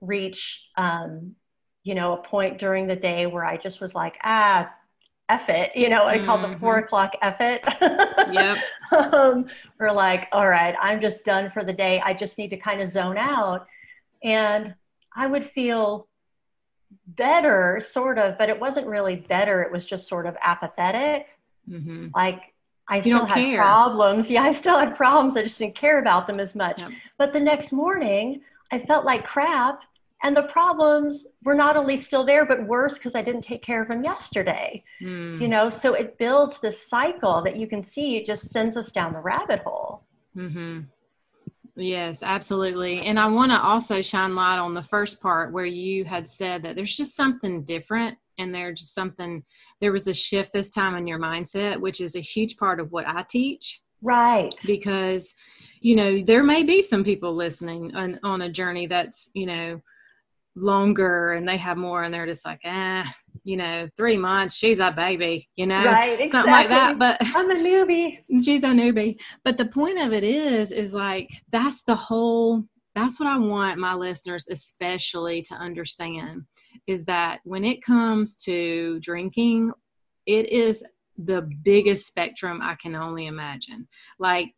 reach, 0.00 0.68
um, 0.76 1.34
you 1.82 1.94
know, 1.94 2.14
a 2.14 2.22
point 2.22 2.58
during 2.58 2.86
the 2.86 2.96
day 2.96 3.26
where 3.26 3.44
I 3.44 3.56
just 3.56 3.80
was 3.80 3.94
like, 3.94 4.16
ah, 4.24 4.70
F 5.28 5.48
it, 5.48 5.74
you 5.74 5.88
know, 5.88 6.04
I 6.04 6.24
call 6.24 6.38
the 6.38 6.56
four 6.58 6.76
mm-hmm. 6.76 6.84
o'clock 6.84 7.14
F 7.20 7.40
it. 7.40 7.62
yep. 8.32 8.58
um, 9.12 9.46
we're 9.80 9.90
like, 9.90 10.28
all 10.30 10.48
right, 10.48 10.74
I'm 10.80 11.00
just 11.00 11.24
done 11.24 11.50
for 11.50 11.64
the 11.64 11.72
day. 11.72 12.00
I 12.04 12.14
just 12.14 12.38
need 12.38 12.50
to 12.50 12.56
kind 12.56 12.80
of 12.80 12.90
zone 12.90 13.18
out. 13.18 13.66
And 14.22 14.74
I 15.14 15.26
would 15.26 15.50
feel 15.50 16.06
better, 17.08 17.80
sort 17.84 18.18
of, 18.18 18.36
but 18.38 18.48
it 18.48 18.58
wasn't 18.58 18.86
really 18.86 19.16
better. 19.16 19.62
It 19.62 19.72
was 19.72 19.84
just 19.84 20.08
sort 20.08 20.26
of 20.26 20.36
apathetic. 20.42 21.26
Mm-hmm. 21.68 22.08
Like 22.14 22.54
I 22.88 22.96
you 22.96 23.02
still 23.02 23.26
had 23.26 23.34
care. 23.34 23.58
problems. 23.58 24.30
Yeah, 24.30 24.42
I 24.42 24.52
still 24.52 24.78
had 24.78 24.96
problems. 24.96 25.36
I 25.36 25.42
just 25.42 25.58
didn't 25.58 25.74
care 25.74 25.98
about 25.98 26.26
them 26.26 26.40
as 26.40 26.54
much. 26.54 26.80
Yep. 26.80 26.90
But 27.18 27.32
the 27.32 27.40
next 27.40 27.72
morning, 27.72 28.40
I 28.70 28.78
felt 28.78 29.04
like 29.04 29.24
crap. 29.24 29.80
And 30.22 30.34
the 30.34 30.44
problems 30.44 31.26
were 31.44 31.54
not 31.54 31.76
only 31.76 31.98
still 31.98 32.24
there, 32.24 32.46
but 32.46 32.66
worse 32.66 32.94
because 32.94 33.14
I 33.14 33.20
didn't 33.22 33.42
take 33.42 33.62
care 33.62 33.82
of 33.82 33.88
them 33.88 34.02
yesterday. 34.02 34.82
Mm. 35.02 35.40
You 35.40 35.46
know, 35.46 35.68
so 35.68 35.92
it 35.92 36.16
builds 36.16 36.58
this 36.58 36.88
cycle 36.88 37.42
that 37.42 37.56
you 37.56 37.66
can 37.66 37.82
see. 37.82 38.16
It 38.16 38.24
just 38.24 38.50
sends 38.50 38.78
us 38.78 38.90
down 38.90 39.12
the 39.12 39.20
rabbit 39.20 39.60
hole. 39.60 40.04
Mm-hmm. 40.34 40.80
Yes, 41.76 42.22
absolutely. 42.22 43.02
And 43.02 43.20
I 43.20 43.26
want 43.26 43.52
to 43.52 43.60
also 43.60 44.00
shine 44.00 44.34
light 44.34 44.58
on 44.58 44.72
the 44.72 44.82
first 44.82 45.20
part 45.20 45.52
where 45.52 45.66
you 45.66 46.04
had 46.04 46.26
said 46.26 46.62
that 46.62 46.74
there's 46.74 46.96
just 46.96 47.14
something 47.14 47.64
different 47.64 48.16
and 48.38 48.54
there's 48.54 48.80
just 48.80 48.94
something, 48.94 49.42
there 49.80 49.92
was 49.92 50.06
a 50.06 50.14
shift 50.14 50.52
this 50.52 50.70
time 50.70 50.96
in 50.96 51.06
your 51.06 51.18
mindset, 51.18 51.78
which 51.78 52.00
is 52.00 52.16
a 52.16 52.20
huge 52.20 52.56
part 52.56 52.80
of 52.80 52.92
what 52.92 53.06
I 53.06 53.24
teach. 53.28 53.82
Right. 54.02 54.54
Because, 54.64 55.34
you 55.80 55.96
know, 55.96 56.22
there 56.22 56.42
may 56.42 56.62
be 56.62 56.82
some 56.82 57.04
people 57.04 57.34
listening 57.34 57.94
on, 57.94 58.20
on 58.22 58.42
a 58.42 58.50
journey 58.50 58.86
that's, 58.86 59.30
you 59.34 59.46
know, 59.46 59.82
longer 60.54 61.32
and 61.32 61.46
they 61.46 61.58
have 61.58 61.76
more 61.76 62.02
and 62.02 62.12
they're 62.12 62.26
just 62.26 62.46
like, 62.46 62.60
ah, 62.64 63.10
you 63.46 63.56
know, 63.56 63.86
three 63.96 64.16
months, 64.16 64.56
she's 64.56 64.80
a 64.80 64.90
baby, 64.90 65.48
you 65.54 65.68
know, 65.68 65.84
right, 65.84 66.20
exactly. 66.20 66.26
something 66.26 66.52
like 66.52 66.68
that. 66.68 66.98
But 66.98 67.16
I'm 67.20 67.48
a 67.48 67.54
newbie. 67.54 68.18
she's 68.44 68.64
a 68.64 68.70
newbie. 68.70 69.20
But 69.44 69.56
the 69.56 69.66
point 69.66 70.00
of 70.00 70.12
it 70.12 70.24
is, 70.24 70.72
is 70.72 70.92
like, 70.92 71.30
that's 71.52 71.82
the 71.82 71.94
whole, 71.94 72.64
that's 72.96 73.20
what 73.20 73.28
I 73.28 73.38
want 73.38 73.78
my 73.78 73.94
listeners 73.94 74.48
especially 74.50 75.42
to 75.42 75.54
understand 75.54 76.42
is 76.88 77.04
that 77.04 77.38
when 77.44 77.64
it 77.64 77.84
comes 77.84 78.34
to 78.38 78.98
drinking, 78.98 79.70
it 80.26 80.48
is 80.48 80.82
the 81.16 81.48
biggest 81.62 82.04
spectrum 82.04 82.60
I 82.60 82.74
can 82.74 82.96
only 82.96 83.26
imagine. 83.26 83.86
Like, 84.18 84.48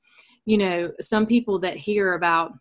you 0.47 0.57
know, 0.57 0.93
some 0.99 1.27
people 1.27 1.59
that 1.59 1.77
hear 1.77 2.15
about 2.15 2.53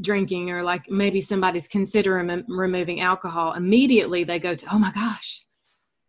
drinking 0.00 0.50
or 0.50 0.62
like 0.62 0.88
maybe 0.88 1.20
somebody's 1.20 1.68
considering 1.68 2.44
removing 2.48 3.00
alcohol 3.00 3.52
immediately 3.52 4.24
they 4.24 4.38
go 4.38 4.54
to 4.54 4.66
oh 4.72 4.78
my 4.78 4.90
gosh 4.92 5.44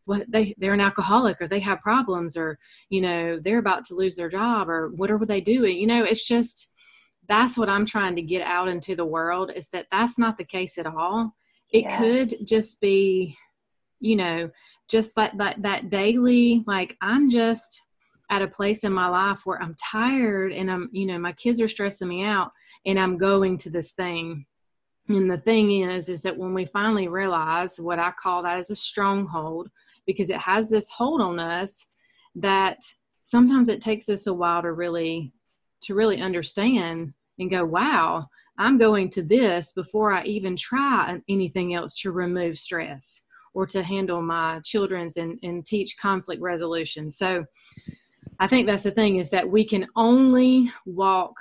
what 0.05 0.25
they 0.31 0.53
they're 0.57 0.73
an 0.73 0.81
alcoholic 0.81 1.41
or 1.41 1.47
they 1.47 1.59
have 1.59 1.81
problems 1.81 2.37
or 2.37 2.57
you 2.89 3.01
know 3.01 3.39
they're 3.39 3.59
about 3.59 3.83
to 3.83 3.93
lose 3.93 4.15
their 4.15 4.29
job 4.29 4.69
or 4.69 4.89
what 4.95 5.11
are 5.11 5.25
they 5.25 5.41
doing 5.41 5.77
you 5.77 5.85
know 5.85 6.03
it's 6.03 6.25
just 6.25 6.71
that's 7.31 7.57
what 7.57 7.69
I'm 7.69 7.85
trying 7.85 8.15
to 8.17 8.21
get 8.21 8.41
out 8.41 8.67
into 8.67 8.95
the 8.95 9.05
world 9.05 9.51
is 9.55 9.69
that 9.69 9.87
that's 9.89 10.17
not 10.17 10.37
the 10.37 10.43
case 10.43 10.77
at 10.77 10.85
all. 10.85 11.33
It 11.71 11.83
yes. 11.83 11.97
could 11.97 12.47
just 12.47 12.81
be, 12.81 13.37
you 14.01 14.17
know, 14.17 14.49
just 14.89 15.15
that, 15.15 15.37
that, 15.37 15.61
that 15.61 15.89
daily, 15.89 16.61
like 16.67 16.97
I'm 17.01 17.29
just 17.29 17.81
at 18.29 18.41
a 18.41 18.47
place 18.47 18.83
in 18.83 18.91
my 18.91 19.07
life 19.07 19.45
where 19.45 19.61
I'm 19.61 19.75
tired 19.75 20.51
and 20.51 20.69
I'm, 20.69 20.89
you 20.91 21.05
know, 21.05 21.17
my 21.17 21.31
kids 21.31 21.61
are 21.61 21.69
stressing 21.69 22.07
me 22.09 22.23
out 22.23 22.51
and 22.85 22.99
I'm 22.99 23.17
going 23.17 23.57
to 23.59 23.69
this 23.69 23.91
thing. 23.91 24.45
And 25.07 25.29
the 25.29 25.37
thing 25.37 25.81
is, 25.81 26.09
is 26.09 26.21
that 26.21 26.37
when 26.37 26.53
we 26.53 26.65
finally 26.65 27.07
realize 27.07 27.79
what 27.79 27.99
I 27.99 28.11
call 28.11 28.43
that 28.43 28.57
as 28.57 28.69
a 28.69 28.75
stronghold, 28.75 29.69
because 30.05 30.29
it 30.29 30.39
has 30.39 30.69
this 30.69 30.89
hold 30.89 31.21
on 31.21 31.39
us 31.39 31.87
that 32.35 32.77
sometimes 33.21 33.69
it 33.69 33.81
takes 33.81 34.09
us 34.09 34.27
a 34.27 34.33
while 34.33 34.61
to 34.61 34.71
really 34.73 35.33
to 35.81 35.95
really 35.95 36.21
understand 36.21 37.13
and 37.39 37.51
go 37.51 37.65
wow 37.65 38.25
i'm 38.57 38.77
going 38.77 39.09
to 39.09 39.21
this 39.21 39.71
before 39.71 40.11
i 40.11 40.23
even 40.23 40.55
try 40.55 41.19
anything 41.27 41.73
else 41.73 41.99
to 41.99 42.11
remove 42.11 42.57
stress 42.57 43.23
or 43.53 43.65
to 43.65 43.83
handle 43.83 44.21
my 44.21 44.59
children's 44.63 45.17
and, 45.17 45.37
and 45.43 45.65
teach 45.65 45.97
conflict 45.97 46.41
resolution 46.41 47.09
so 47.09 47.43
i 48.39 48.47
think 48.47 48.65
that's 48.65 48.83
the 48.83 48.91
thing 48.91 49.17
is 49.17 49.29
that 49.29 49.49
we 49.49 49.63
can 49.63 49.87
only 49.95 50.71
walk 50.85 51.33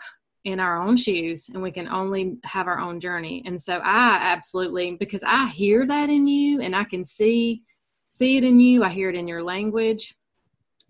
in 0.45 0.59
our 0.59 0.81
own 0.81 0.97
shoes 0.97 1.51
and 1.53 1.63
we 1.63 1.71
can 1.71 1.87
only 1.89 2.37
have 2.45 2.67
our 2.67 2.79
own 2.79 2.99
journey 2.99 3.43
and 3.45 3.61
so 3.61 3.77
i 3.85 4.19
absolutely 4.21 4.97
because 4.99 5.23
i 5.27 5.47
hear 5.49 5.87
that 5.87 6.09
in 6.09 6.27
you 6.27 6.61
and 6.61 6.75
i 6.75 6.85
can 6.85 7.05
see 7.05 7.63
see 8.09 8.39
it 8.39 8.45
in 8.45 8.59
you 8.59 8.83
i 8.83 8.89
hear 8.89 9.11
it 9.11 9.17
in 9.17 9.29
your 9.29 9.43
language 9.43 10.15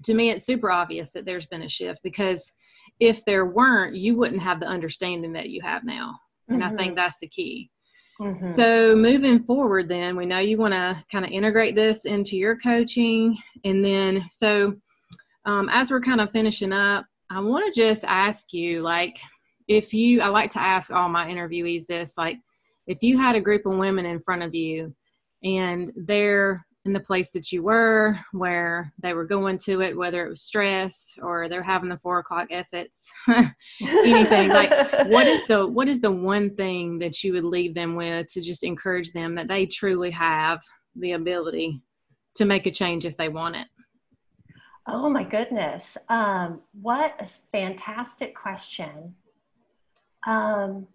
to 0.05 0.15
me 0.15 0.31
it's 0.31 0.47
super 0.47 0.71
obvious 0.71 1.11
that 1.11 1.25
there's 1.25 1.47
been 1.47 1.63
a 1.63 1.69
shift 1.69 2.01
because 2.05 2.53
if 3.01 3.25
there 3.25 3.47
weren't 3.47 3.97
you 3.97 4.17
wouldn't 4.17 4.43
have 4.43 4.61
the 4.61 4.67
understanding 4.67 5.33
that 5.33 5.51
you 5.51 5.61
have 5.63 5.83
now 5.83 6.15
and 6.49 6.63
mm-hmm. 6.63 6.73
i 6.73 6.77
think 6.77 6.95
that's 6.95 7.19
the 7.19 7.29
key 7.29 7.69
mm-hmm. 8.21 8.41
so 8.41 8.95
moving 8.95 9.43
forward 9.43 9.89
then 9.89 10.17
we 10.17 10.27
know 10.27 10.39
you 10.39 10.59
want 10.59 10.75
to 10.75 10.97
kind 11.11 11.25
of 11.25 11.31
integrate 11.33 11.75
this 11.75 12.05
into 12.05 12.37
your 12.37 12.57
coaching 12.57 13.37
and 13.65 13.85
then 13.85 14.25
so 14.29 14.75
um, 15.45 15.69
as 15.71 15.91
we're 15.91 16.01
kind 16.01 16.21
of 16.21 16.31
finishing 16.31 16.73
up 16.73 17.05
i 17.31 17.41
want 17.41 17.65
to 17.65 17.81
just 17.81 18.05
ask 18.05 18.53
you 18.53 18.81
like 18.81 19.19
if 19.71 19.95
you 19.95 20.21
i 20.21 20.27
like 20.27 20.51
to 20.51 20.61
ask 20.61 20.93
all 20.93 21.09
my 21.09 21.31
interviewees 21.31 21.87
this 21.87 22.19
like 22.19 22.37
if 22.89 23.03
you 23.03 23.17
had 23.17 23.37
a 23.37 23.41
group 23.41 23.65
of 23.65 23.79
women 23.79 24.05
in 24.05 24.21
front 24.21 24.43
of 24.43 24.53
you 24.55 24.93
and 25.45 25.93
they're 25.95 26.67
in 26.85 26.93
the 26.93 27.01
place 27.01 27.31
that 27.31 27.53
you 27.53 27.63
were, 27.63 28.19
where 28.33 28.93
they 28.99 29.13
were 29.13 29.27
going 29.27 29.59
to 29.59 29.83
it, 29.83 29.97
whether 29.97 30.25
it 30.25 30.31
was 30.31 30.43
stress 30.43 31.15
or 31.23 31.49
they're 31.49 31.63
having 31.63 31.91
the 31.91 31.99
four 31.99 32.19
o'clock 32.19 32.49
efforts, 32.51 33.13
anything. 33.81 34.49
like, 34.49 34.71
what 35.09 35.27
is 35.27 35.47
the 35.47 35.67
what 35.67 35.89
is 35.89 36.01
the 36.01 36.11
one 36.11 36.55
thing 36.57 36.99
that 36.99 37.23
you 37.23 37.35
would 37.35 37.45
leave 37.45 37.75
them 37.75 37.97
with 37.97 38.33
to 38.33 38.41
just 38.41 38.65
encourage 38.65 39.13
them 39.13 39.35
that 39.35 39.47
they 39.47 39.67
truly 39.67 40.11
have 40.11 40.63
the 40.97 41.13
ability 41.13 41.83
to 42.35 42.47
make 42.47 42.67
a 42.67 42.71
change 42.71 43.05
if 43.05 43.17
they 43.17 43.29
want 43.29 43.57
it? 43.57 43.67
Oh 44.89 45.11
my 45.11 45.23
goodness! 45.23 45.99
Um, 46.09 46.63
what 46.81 47.15
a 47.21 47.29
fantastic 47.53 48.35
question. 48.35 49.15
Um, 50.27 50.87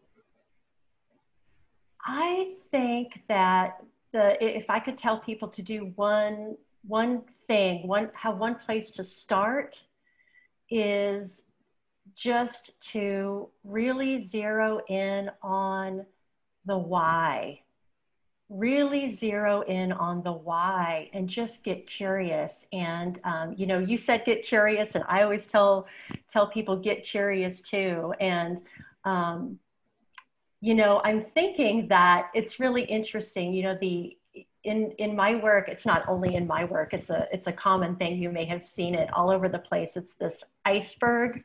I 2.06 2.56
think 2.72 3.24
that 3.28 3.84
the 4.14 4.44
if 4.44 4.70
I 4.70 4.80
could 4.80 4.98
tell 4.98 5.20
people 5.20 5.48
to 5.50 5.62
do 5.62 5.92
one 5.96 6.56
one 6.88 7.24
thing, 7.48 7.88
one 7.88 8.12
how 8.14 8.34
one 8.34 8.56
place 8.56 8.92
to 8.92 9.04
start 9.04 9.82
is 10.70 11.42
just 12.14 12.80
to 12.92 13.50
really 13.64 14.24
zero 14.24 14.80
in 14.88 15.32
on 15.42 16.06
the 16.66 16.78
why. 16.78 17.62
Really 18.50 19.16
zero 19.16 19.62
in 19.62 19.92
on 19.92 20.22
the 20.22 20.32
why 20.32 21.10
and 21.14 21.28
just 21.28 21.64
get 21.64 21.88
curious. 21.88 22.66
And 22.72 23.20
um, 23.24 23.56
you 23.58 23.66
know, 23.66 23.80
you 23.80 23.98
said 23.98 24.24
get 24.24 24.44
curious, 24.44 24.94
and 24.94 25.04
I 25.08 25.24
always 25.24 25.48
tell 25.48 25.88
tell 26.32 26.48
people 26.48 26.78
get 26.78 27.04
curious 27.04 27.62
too. 27.62 28.14
And 28.20 28.62
um, 29.06 29.60
you 30.62 30.74
know, 30.74 31.02
I'm 31.04 31.26
thinking 31.34 31.88
that 31.90 32.30
it's 32.34 32.60
really 32.60 32.84
interesting. 32.84 33.54
You 33.54 33.64
know, 33.64 33.78
the 33.80 34.18
in 34.64 34.92
in 34.98 35.16
my 35.16 35.36
work, 35.36 35.70
it's 35.70 35.86
not 35.86 36.08
only 36.08 36.36
in 36.36 36.48
my 36.48 36.66
work. 36.66 36.94
It's 36.94 37.10
a 37.10 37.28
it's 37.32 37.48
a 37.48 37.54
common 37.54 37.96
thing. 37.96 38.18
You 38.18 38.32
may 38.32 38.46
have 38.46 38.68
seen 38.68 38.96
it 38.96 39.14
all 39.14 39.30
over 39.30 39.48
the 39.48 39.60
place. 39.60 39.96
It's 39.96 40.16
this 40.16 40.44
iceberg 40.66 41.44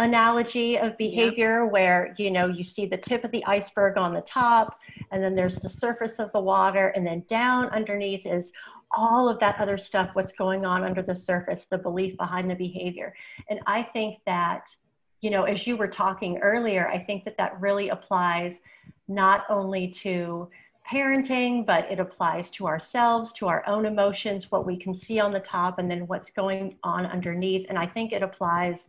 analogy 0.00 0.78
of 0.78 0.96
behavior 0.96 1.62
yep. 1.64 1.72
where 1.72 2.14
you 2.16 2.30
know 2.30 2.46
you 2.46 2.64
see 2.64 2.86
the 2.86 2.96
tip 2.96 3.22
of 3.22 3.30
the 3.32 3.44
iceberg 3.44 3.98
on 3.98 4.14
the 4.14 4.20
top 4.22 4.78
and 5.10 5.22
then 5.22 5.34
there's 5.34 5.56
the 5.56 5.68
surface 5.68 6.18
of 6.18 6.32
the 6.32 6.40
water 6.40 6.88
and 6.96 7.06
then 7.06 7.22
down 7.28 7.68
underneath 7.68 8.24
is 8.24 8.50
all 8.92 9.28
of 9.28 9.38
that 9.38 9.60
other 9.60 9.76
stuff 9.76 10.08
what's 10.14 10.32
going 10.32 10.64
on 10.64 10.84
under 10.84 11.02
the 11.02 11.14
surface 11.14 11.66
the 11.66 11.76
belief 11.76 12.16
behind 12.16 12.50
the 12.50 12.54
behavior 12.54 13.14
and 13.50 13.60
i 13.66 13.82
think 13.82 14.16
that 14.24 14.74
you 15.20 15.30
know, 15.30 15.44
as 15.44 15.66
you 15.66 15.76
were 15.76 15.88
talking 15.88 16.38
earlier, 16.38 16.88
I 16.88 16.98
think 16.98 17.24
that 17.24 17.36
that 17.36 17.60
really 17.60 17.90
applies 17.90 18.60
not 19.08 19.44
only 19.48 19.88
to 19.88 20.48
parenting, 20.90 21.64
but 21.64 21.90
it 21.90 22.00
applies 22.00 22.50
to 22.50 22.66
ourselves, 22.66 23.32
to 23.34 23.46
our 23.46 23.66
own 23.66 23.84
emotions, 23.84 24.50
what 24.50 24.66
we 24.66 24.76
can 24.76 24.94
see 24.94 25.20
on 25.20 25.32
the 25.32 25.40
top, 25.40 25.78
and 25.78 25.90
then 25.90 26.06
what's 26.06 26.30
going 26.30 26.76
on 26.82 27.06
underneath. 27.06 27.66
And 27.68 27.78
I 27.78 27.86
think 27.86 28.12
it 28.12 28.22
applies, 28.22 28.88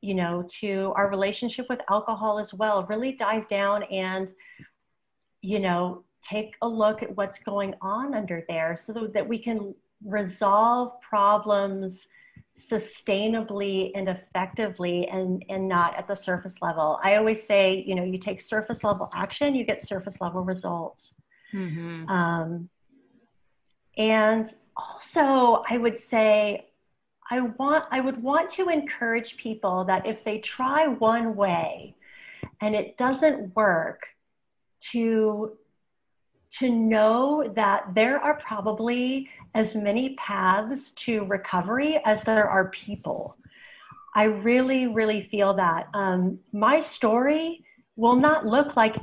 you 0.00 0.14
know, 0.14 0.44
to 0.60 0.92
our 0.96 1.08
relationship 1.08 1.66
with 1.68 1.80
alcohol 1.88 2.38
as 2.38 2.52
well. 2.52 2.84
Really 2.86 3.12
dive 3.12 3.48
down 3.48 3.84
and, 3.84 4.32
you 5.40 5.60
know, 5.60 6.04
take 6.22 6.56
a 6.62 6.68
look 6.68 7.02
at 7.02 7.16
what's 7.16 7.38
going 7.38 7.74
on 7.80 8.14
under 8.14 8.44
there 8.48 8.76
so 8.76 9.08
that 9.14 9.26
we 9.26 9.38
can 9.38 9.74
resolve 10.04 11.00
problems 11.00 12.06
sustainably 12.60 13.92
and 13.94 14.08
effectively 14.08 15.08
and, 15.08 15.44
and 15.48 15.68
not 15.68 15.96
at 15.96 16.06
the 16.06 16.14
surface 16.14 16.56
level. 16.60 16.98
I 17.02 17.16
always 17.16 17.42
say, 17.42 17.84
you 17.86 17.94
know, 17.94 18.04
you 18.04 18.18
take 18.18 18.40
surface 18.40 18.84
level 18.84 19.08
action, 19.14 19.54
you 19.54 19.64
get 19.64 19.86
surface 19.86 20.20
level 20.20 20.42
results. 20.42 21.12
Mm-hmm. 21.54 22.08
Um, 22.08 22.68
and 23.96 24.54
also, 24.76 25.64
I 25.68 25.78
would 25.78 25.98
say, 25.98 26.66
I 27.30 27.40
want 27.40 27.84
I 27.90 28.00
would 28.00 28.20
want 28.22 28.50
to 28.52 28.68
encourage 28.68 29.36
people 29.36 29.84
that 29.84 30.04
if 30.04 30.24
they 30.24 30.38
try 30.38 30.88
one 30.88 31.36
way 31.36 31.94
and 32.60 32.74
it 32.74 32.96
doesn't 32.96 33.54
work, 33.54 34.06
to 34.92 35.56
to 36.58 36.70
know 36.70 37.52
that 37.54 37.94
there 37.94 38.18
are 38.18 38.34
probably 38.34 39.28
as 39.54 39.74
many 39.74 40.14
paths 40.14 40.92
to 40.92 41.24
recovery 41.24 42.00
as 42.04 42.22
there 42.22 42.48
are 42.48 42.70
people. 42.70 43.36
I 44.14 44.24
really, 44.24 44.86
really 44.86 45.28
feel 45.30 45.54
that. 45.54 45.88
Um, 45.94 46.38
my 46.52 46.80
story 46.80 47.64
will 47.96 48.16
not 48.16 48.46
look 48.46 48.76
like 48.76 48.96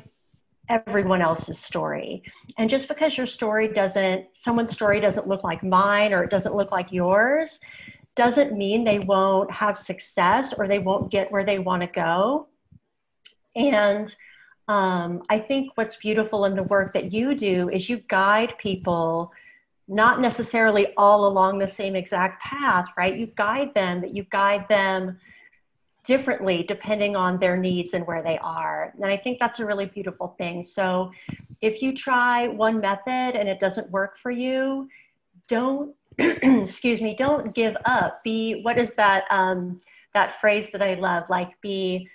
everyone 0.69 1.21
else's 1.21 1.60
story. 1.60 2.23
And 2.57 2.69
just 2.69 2.88
because 2.88 3.15
your 3.15 3.25
story 3.25 3.69
doesn't, 3.69 4.25
someone's 4.33 4.73
story 4.73 4.99
doesn't 4.99 5.27
look 5.27 5.43
like 5.43 5.63
mine 5.63 6.13
or 6.13 6.23
it 6.23 6.29
doesn't 6.29 6.55
look 6.55 6.71
like 6.71 6.91
yours, 6.91 7.60
doesn't 8.15 8.57
mean 8.57 8.83
they 8.83 8.99
won't 8.99 9.49
have 9.51 9.77
success 9.77 10.53
or 10.57 10.67
they 10.67 10.79
won't 10.79 11.12
get 11.12 11.31
where 11.31 11.45
they 11.45 11.60
want 11.60 11.81
to 11.83 11.88
go. 11.88 12.47
And 13.55 14.13
um, 14.67 15.23
I 15.29 15.39
think 15.39 15.71
what's 15.75 15.95
beautiful 15.95 16.45
in 16.45 16.55
the 16.55 16.63
work 16.63 16.93
that 16.93 17.13
you 17.13 17.36
do 17.36 17.69
is 17.69 17.89
you 17.89 17.97
guide 18.10 18.53
people 18.57 19.31
not 19.88 20.19
necessarily 20.19 20.93
all 20.97 21.28
along 21.28 21.60
the 21.60 21.67
same 21.67 21.95
exact 21.95 22.41
path, 22.41 22.88
right? 22.97 23.15
You 23.15 23.28
guide 23.28 23.73
them, 23.73 24.02
but 24.02 24.13
you 24.13 24.26
guide 24.30 24.67
them 24.67 25.17
differently 26.06 26.63
depending 26.67 27.15
on 27.15 27.38
their 27.38 27.58
needs 27.58 27.93
and 27.93 28.06
where 28.08 28.23
they 28.23 28.38
are. 28.39 28.93
And 28.95 29.12
I 29.12 29.17
think 29.17 29.39
that's 29.39 29.60
a 29.60 29.65
really 29.65 29.86
beautiful 29.86 30.36
thing. 30.38 30.63
So 30.63 31.12
if 31.62 31.82
you 31.82 31.93
try 31.93 32.47
one 32.47 32.80
method 32.80 33.36
and 33.36 33.47
it 33.47 33.60
doesn't 33.60 33.89
work 33.91 34.17
for 34.17 34.32
you, 34.32 34.88
don't 35.47 35.93
excuse 36.17 37.02
me, 37.02 37.15
don't 37.15 37.54
give 37.54 37.76
up. 37.86 38.23
Be 38.23 38.62
what 38.63 38.78
is 38.78 38.91
that 38.93 39.26
um, 39.30 39.80
that 40.13 40.39
phrase 40.41 40.69
that 40.71 40.82
I 40.82 40.95
love? 40.95 41.30
Like 41.30 41.60
be 41.62 42.10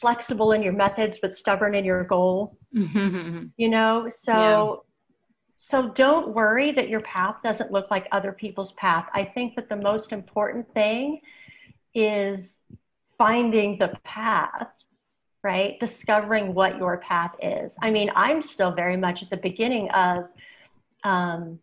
flexible 0.00 0.52
in 0.52 0.62
your 0.62 0.72
methods 0.72 1.18
but 1.20 1.36
stubborn 1.36 1.74
in 1.74 1.84
your 1.84 2.04
goal. 2.04 2.56
You 3.56 3.68
know, 3.68 4.08
so 4.08 4.84
so 5.66 5.88
don't 5.88 6.34
worry 6.34 6.72
that 6.72 6.90
your 6.90 7.00
path 7.00 7.36
doesn't 7.42 7.72
look 7.72 7.90
like 7.90 8.06
other 8.12 8.32
people's 8.32 8.72
path. 8.72 9.08
I 9.14 9.24
think 9.24 9.56
that 9.56 9.70
the 9.70 9.76
most 9.76 10.12
important 10.12 10.70
thing 10.74 11.22
is 11.94 12.58
finding 13.16 13.78
the 13.78 13.98
path, 14.04 14.68
right? 15.42 15.80
Discovering 15.80 16.52
what 16.52 16.76
your 16.76 16.98
path 16.98 17.34
is. 17.42 17.74
I 17.80 17.90
mean, 17.90 18.10
I'm 18.14 18.42
still 18.42 18.72
very 18.72 18.98
much 18.98 19.22
at 19.22 19.30
the 19.30 19.38
beginning 19.38 19.88
of, 19.92 20.28
um, 21.02 21.58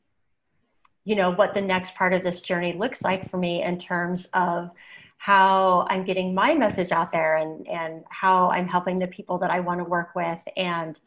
you 1.03 1.15
know, 1.15 1.29
what 1.29 1.53
the 1.53 1.61
next 1.61 1.93
part 1.93 2.13
of 2.13 2.23
this 2.23 2.41
journey 2.41 2.73
looks 2.73 3.03
like 3.03 3.29
for 3.29 3.37
me 3.37 3.61
in 3.61 3.77
terms 3.77 4.25
of 4.33 4.71
how 5.17 5.85
I'm 5.91 6.05
getting 6.05 6.33
my 6.33 6.55
message 6.55 6.91
out 6.91 7.11
there 7.11 7.35
and, 7.35 7.67
and 7.67 8.03
how 8.09 8.49
I'm 8.49 8.67
helping 8.67 8.97
the 8.97 9.05
people 9.05 9.37
that 9.37 9.51
I 9.51 9.59
want 9.59 9.79
to 9.79 9.83
work 9.83 10.15
with. 10.15 10.39
And 10.57 10.99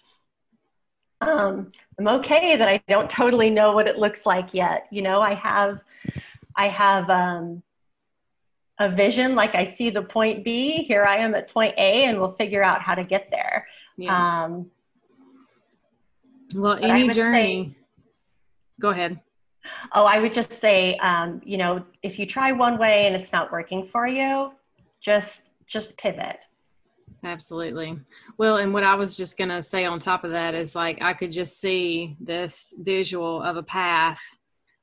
um, 1.21 1.73
I'm 1.99 2.09
okay 2.09 2.57
that 2.57 2.69
I 2.69 2.83
don't 2.89 3.09
totally 3.09 3.51
know 3.51 3.73
what 3.73 3.87
it 3.87 3.99
looks 3.99 4.27
like 4.27 4.53
yet. 4.53 4.87
You 4.91 5.03
know, 5.03 5.21
I 5.21 5.35
have, 5.35 5.81
I 6.57 6.69
have 6.69 7.09
um, 7.11 7.63
a 8.79 8.91
vision, 8.91 9.35
like 9.35 9.55
I 9.55 9.65
see 9.65 9.91
the 9.91 10.03
point 10.03 10.45
B, 10.45 10.83
here 10.83 11.05
I 11.05 11.19
am 11.19 11.35
at 11.35 11.49
point 11.53 11.75
A, 11.77 12.05
and 12.05 12.19
we'll 12.19 12.33
figure 12.33 12.63
out 12.63 12.83
how 12.83 12.95
to 12.95 13.05
get 13.05 13.29
there. 13.31 13.67
Yeah. 13.97 14.45
Um, 14.45 14.71
well, 16.57 16.79
any 16.83 17.09
journey. 17.09 17.75
Say, 17.75 17.85
Go 18.81 18.91
ahead. 18.91 19.21
Oh, 19.93 20.05
I 20.05 20.19
would 20.19 20.33
just 20.33 20.53
say, 20.53 20.97
um, 20.97 21.41
you 21.45 21.57
know, 21.57 21.85
if 22.03 22.19
you 22.19 22.27
try 22.27 22.53
one 22.53 22.79
way 22.79 23.07
and 23.07 23.17
it's 23.17 23.33
not 23.33 23.51
working 23.51 23.89
for 23.91 24.07
you, 24.07 24.53
just 25.01 25.43
just 25.67 25.97
pivot. 25.97 26.41
Absolutely. 27.25 27.99
Well, 28.37 28.59
and 28.59 28.73
what 28.75 28.85
I 28.85 28.95
was 28.95 29.17
just 29.17 29.39
going 29.39 29.49
to 29.49 29.63
say 29.63 29.85
on 29.85 29.99
top 29.99 30.25
of 30.25 30.33
that 30.33 30.55
is 30.55 30.75
like 30.75 31.01
I 31.01 31.15
could 31.15 31.33
just 31.33 31.61
see 31.61 32.17
this 32.21 32.75
visual 32.79 33.43
of 33.43 33.57
a 33.57 33.63
path 33.63 34.21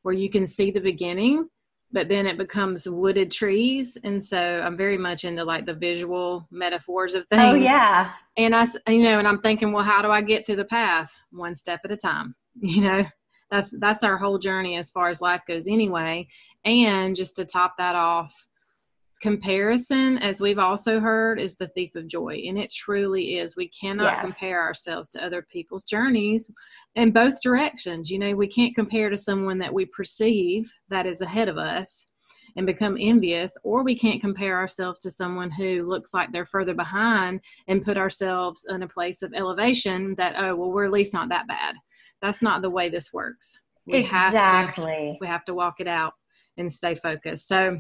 where 0.02 0.14
you 0.14 0.30
can 0.30 0.48
see 0.48 0.72
the 0.72 0.80
beginning, 0.80 1.48
but 1.92 2.10
then 2.10 2.26
it 2.26 2.38
becomes 2.38 2.90
wooded 2.90 3.30
trees. 3.30 3.98
And 4.04 4.24
so 4.24 4.40
I'm 4.40 4.76
very 4.76 4.98
much 4.98 5.24
into 5.24 5.44
like 5.44 5.66
the 5.66 5.76
visual 5.76 6.48
metaphors 6.50 7.14
of 7.14 7.26
oh, 7.32 7.36
things. 7.36 7.54
Oh, 7.54 7.54
yeah. 7.56 8.12
And 8.38 8.56
I, 8.56 8.66
you 8.88 9.04
know, 9.04 9.20
and 9.20 9.28
I'm 9.28 9.42
thinking, 9.42 9.72
well, 9.72 9.84
how 9.84 10.02
do 10.02 10.10
I 10.10 10.22
get 10.22 10.46
through 10.46 10.56
the 10.56 10.66
path? 10.66 11.14
One 11.32 11.54
step 11.54 11.82
at 11.86 11.92
a 11.92 11.98
time, 11.98 12.34
you 12.60 12.82
know? 12.82 13.06
that's 13.52 13.76
that's 13.80 14.04
our 14.04 14.18
whole 14.18 14.40
journey 14.40 14.78
as 14.78 14.90
far 14.90 15.10
as 15.10 15.22
life 15.22 15.42
goes 15.46 15.68
anyway 15.68 16.26
and 16.64 17.16
just 17.16 17.36
to 17.36 17.46
top 17.46 17.74
that 17.78 17.96
off 17.96 18.48
comparison 19.22 20.18
as 20.18 20.42
we've 20.42 20.60
also 20.60 21.00
heard 21.00 21.40
is 21.40 21.56
the 21.56 21.68
thief 21.68 21.96
of 21.96 22.08
joy 22.08 22.42
and 22.48 22.58
it 22.58 22.72
truly 22.72 23.38
is 23.38 23.56
we 23.56 23.68
cannot 23.70 24.14
yes. 24.14 24.22
compare 24.22 24.62
ourselves 24.62 25.10
to 25.10 25.24
other 25.24 25.46
people's 25.52 25.84
journeys 25.84 26.52
in 26.96 27.12
both 27.12 27.42
directions 27.42 28.10
you 28.10 28.18
know 28.18 28.34
we 28.34 28.48
can't 28.48 28.76
compare 28.76 29.10
to 29.10 29.18
someone 29.18 29.60
that 29.60 29.74
we 29.74 29.86
perceive 29.86 30.72
that 30.90 31.06
is 31.06 31.22
ahead 31.22 31.50
of 31.50 31.58
us 31.58 32.08
and 32.58 32.66
become 32.66 32.98
envious 33.00 33.56
or 33.64 33.84
we 33.84 33.96
can't 33.96 34.20
compare 34.20 34.58
ourselves 34.58 35.00
to 35.00 35.12
someone 35.12 35.52
who 35.52 35.84
looks 35.84 36.14
like 36.14 36.32
they're 36.32 36.46
further 36.46 36.74
behind 36.74 37.40
and 37.68 37.86
put 37.86 37.98
ourselves 37.98 38.66
in 38.70 38.84
a 38.84 38.88
place 38.88 39.22
of 39.22 39.34
elevation 39.36 40.16
that 40.16 40.34
oh 40.38 40.56
well 40.56 40.72
we're 40.72 40.86
at 40.86 40.92
least 40.92 41.14
not 41.14 41.30
that 41.30 41.48
bad 41.48 41.76
that's 42.22 42.42
not 42.42 42.62
the 42.62 42.70
way 42.70 42.90
this 42.90 43.12
works. 43.12 43.62
We 43.86 44.00
exactly. 44.00 44.40
Have 44.40 44.76
to, 44.76 45.18
we 45.20 45.28
have 45.28 45.46
to 45.46 45.54
walk 45.54 45.76
it 45.80 45.88
out 45.88 46.14
and 46.58 46.72
stay 46.72 46.96
focused. 46.96 47.48
So, 47.48 47.78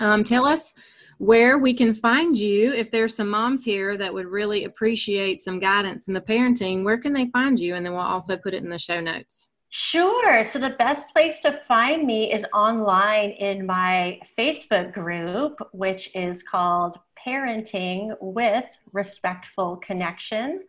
um, 0.00 0.24
tell 0.24 0.44
us 0.44 0.74
where 1.18 1.58
we 1.58 1.74
can 1.74 1.94
find 1.94 2.36
you. 2.36 2.72
If 2.72 2.90
there's 2.90 3.14
some 3.14 3.28
moms 3.28 3.64
here 3.64 3.96
that 3.96 4.14
would 4.14 4.26
really 4.26 4.64
appreciate 4.64 5.40
some 5.40 5.58
guidance 5.58 6.08
in 6.08 6.14
the 6.14 6.20
parenting 6.20 6.84
where 6.84 6.98
can 6.98 7.12
they 7.12 7.26
find 7.26 7.58
you? 7.58 7.74
And 7.74 7.84
then 7.84 7.92
we'll 7.92 8.02
also 8.02 8.36
put 8.36 8.54
it 8.54 8.62
in 8.62 8.70
the 8.70 8.78
show 8.78 9.00
notes. 9.00 9.50
Sure. 9.70 10.44
So 10.44 10.58
the 10.58 10.70
best 10.70 11.08
place 11.08 11.40
to 11.40 11.60
find 11.68 12.06
me 12.06 12.32
is 12.32 12.44
online 12.54 13.30
in 13.32 13.66
my 13.66 14.18
facebook 14.38 14.94
group 14.94 15.58
which 15.72 16.10
is 16.14 16.42
called 16.42 16.98
parenting 17.26 18.16
with 18.20 18.64
respectful 18.92 19.76
connection. 19.78 20.62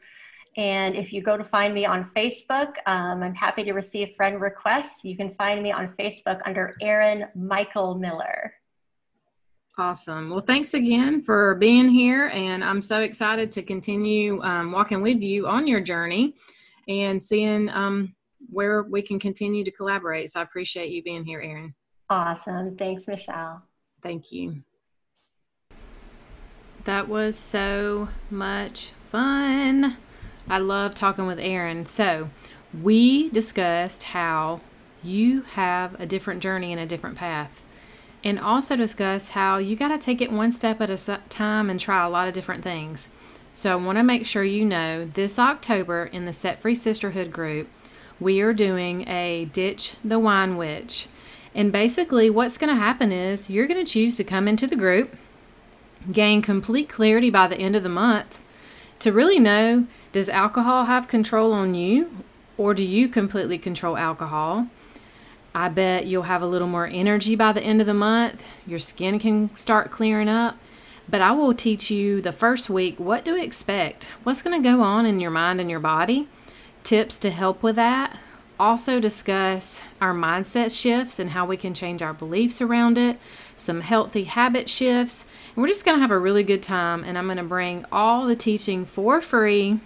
And 0.58 0.96
if 0.96 1.14
you 1.14 1.22
go 1.22 1.38
to 1.38 1.44
find 1.44 1.74
me 1.74 1.86
on 1.86 2.12
Facebook, 2.16 2.74
um, 2.86 3.24
I'm 3.24 3.36
happy 3.36 3.64
to 3.64 3.72
receive 3.72 4.16
friend 4.18 4.42
requests. 4.42 5.06
You 5.06 5.16
can 5.16 5.34
find 5.36 5.64
me 5.64 5.72
on 5.72 5.94
Facebook 5.98 6.42
under 6.46 6.76
Erin 6.82 7.28
Michael 7.36 7.96
Miller. 7.96 8.54
Awesome. 9.80 10.30
Well, 10.30 10.42
thanks 10.42 10.74
again 10.74 11.22
for 11.24 11.56
being 11.56 11.88
here. 11.88 12.28
And 12.34 12.66
I'm 12.66 12.82
so 12.82 13.00
excited 13.00 13.50
to 13.54 13.62
continue 13.62 14.44
um, 14.44 14.74
walking 14.74 15.02
with 15.02 15.22
you 15.22 15.48
on 15.48 15.68
your 15.68 15.80
journey 15.80 16.36
and 16.90 17.24
seeing 17.24 17.70
um, 17.70 18.14
where 18.50 18.84
we 18.84 19.02
can 19.02 19.20
continue 19.20 19.64
to 19.64 19.72
collaborate. 19.72 20.32
So 20.32 20.42
I 20.42 20.44
appreciate 20.44 20.92
you 20.92 21.02
being 21.02 21.24
here, 21.24 21.40
Erin. 21.40 21.74
Awesome. 22.10 22.76
Thanks, 22.76 23.08
Michelle. 23.08 23.64
Thank 24.04 24.34
you. 24.34 24.62
That 26.84 27.08
was 27.08 27.38
so 27.38 28.10
much 28.30 28.92
fun. 29.08 29.96
I 30.50 30.58
love 30.58 30.94
talking 30.94 31.26
with 31.26 31.40
Erin. 31.40 31.86
So, 31.86 32.30
we 32.84 33.30
discussed 33.30 34.04
how 34.04 34.60
you 35.02 35.44
have 35.54 35.98
a 36.02 36.06
different 36.06 36.44
journey 36.44 36.74
and 36.74 36.82
a 36.82 36.86
different 36.86 37.16
path. 37.16 37.64
And 38.24 38.40
also 38.40 38.76
discuss 38.76 39.32
how 39.32 39.58
you 39.58 39.76
got 39.76 39.90
to 39.90 39.98
take 39.98 40.22
it 40.22 40.32
one 40.32 40.52
step 40.52 40.82
at 40.82 40.90
a 40.90 41.20
time 41.30 41.70
and 41.70 41.80
try 41.80 42.06
a 42.06 42.10
lot 42.10 42.28
of 42.28 42.34
different 42.34 42.64
things. 42.64 43.08
So, 43.54 43.72
I 43.72 43.76
want 43.84 43.98
to 43.98 44.04
make 44.04 44.26
sure 44.26 44.44
you 44.44 44.66
know 44.66 45.06
this 45.06 45.40
October 45.40 46.06
in 46.06 46.26
the 46.26 46.34
Set 46.34 46.62
Free 46.62 46.76
Sisterhood 46.76 47.32
group, 47.32 47.68
we 48.20 48.42
are 48.42 48.54
doing 48.54 49.08
a 49.08 49.46
Ditch 49.46 49.96
the 50.04 50.20
Wine 50.20 50.58
Witch. 50.58 51.08
And 51.56 51.72
basically, 51.72 52.30
what's 52.30 52.58
going 52.58 52.74
to 52.74 52.80
happen 52.80 53.12
is 53.12 53.50
you're 53.50 53.68
going 53.68 53.84
to 53.84 53.92
choose 53.92 54.16
to 54.18 54.24
come 54.24 54.48
into 54.48 54.68
the 54.68 54.76
group, 54.76 55.16
gain 56.12 56.42
complete 56.42 56.90
clarity 56.90 57.30
by 57.30 57.48
the 57.48 57.58
end 57.58 57.76
of 57.76 57.84
the 57.84 57.90
month 57.90 58.42
to 59.00 59.12
really 59.12 59.40
know 59.40 59.88
does 60.12 60.30
alcohol 60.30 60.86
have 60.86 61.08
control 61.08 61.54
on 61.54 61.74
you 61.74 62.24
or 62.58 62.74
do 62.74 62.84
you 62.84 63.08
completely 63.08 63.58
control 63.58 63.98
alcohol? 63.98 64.68
I 65.54 65.70
bet 65.70 66.06
you'll 66.06 66.24
have 66.24 66.42
a 66.42 66.48
little 66.48 66.68
more 66.68 66.88
energy 66.88 67.36
by 67.36 67.52
the 67.52 67.64
end 67.64 67.82
of 67.82 67.88
the 67.88 67.94
month. 67.94 68.48
Your 68.68 68.80
skin 68.80 69.20
can 69.20 69.56
start 69.56 69.92
clearing 69.92 70.30
up. 70.30 70.58
But 71.10 71.22
I 71.22 71.32
will 71.32 71.56
teach 71.56 71.90
you 71.90 72.22
the 72.22 72.32
first 72.32 72.70
week 72.70 73.00
what 73.00 73.26
to 73.26 73.36
expect, 73.36 74.06
what's 74.24 74.44
going 74.44 74.62
to 74.62 74.70
go 74.70 74.82
on 74.82 75.08
in 75.08 75.20
your 75.20 75.32
mind 75.32 75.60
and 75.60 75.70
your 75.70 75.80
body, 75.80 76.28
tips 76.84 77.18
to 77.20 77.32
help 77.32 77.64
with 77.64 77.76
that. 77.78 78.20
Also, 78.60 79.00
discuss 79.00 79.82
our 80.02 80.14
mindset 80.14 80.78
shifts 80.78 81.18
and 81.18 81.32
how 81.32 81.46
we 81.46 81.58
can 81.58 81.74
change 81.74 82.04
our 82.04 82.14
beliefs 82.14 82.62
around 82.62 82.98
it, 82.98 83.18
some 83.58 83.82
healthy 83.82 84.26
habit 84.26 84.70
shifts. 84.70 85.26
And 85.56 85.64
we're 85.64 85.70
just 85.70 85.86
going 85.86 85.98
to 85.98 86.02
have 86.02 86.12
a 86.12 86.20
really 86.20 86.44
good 86.44 86.62
time. 86.62 87.04
And 87.04 87.18
I'm 87.18 87.26
going 87.26 87.38
to 87.38 87.44
bring 87.44 87.86
all 87.92 88.26
the 88.26 88.36
teaching 88.36 88.86
for 88.86 89.22
free. 89.22 89.80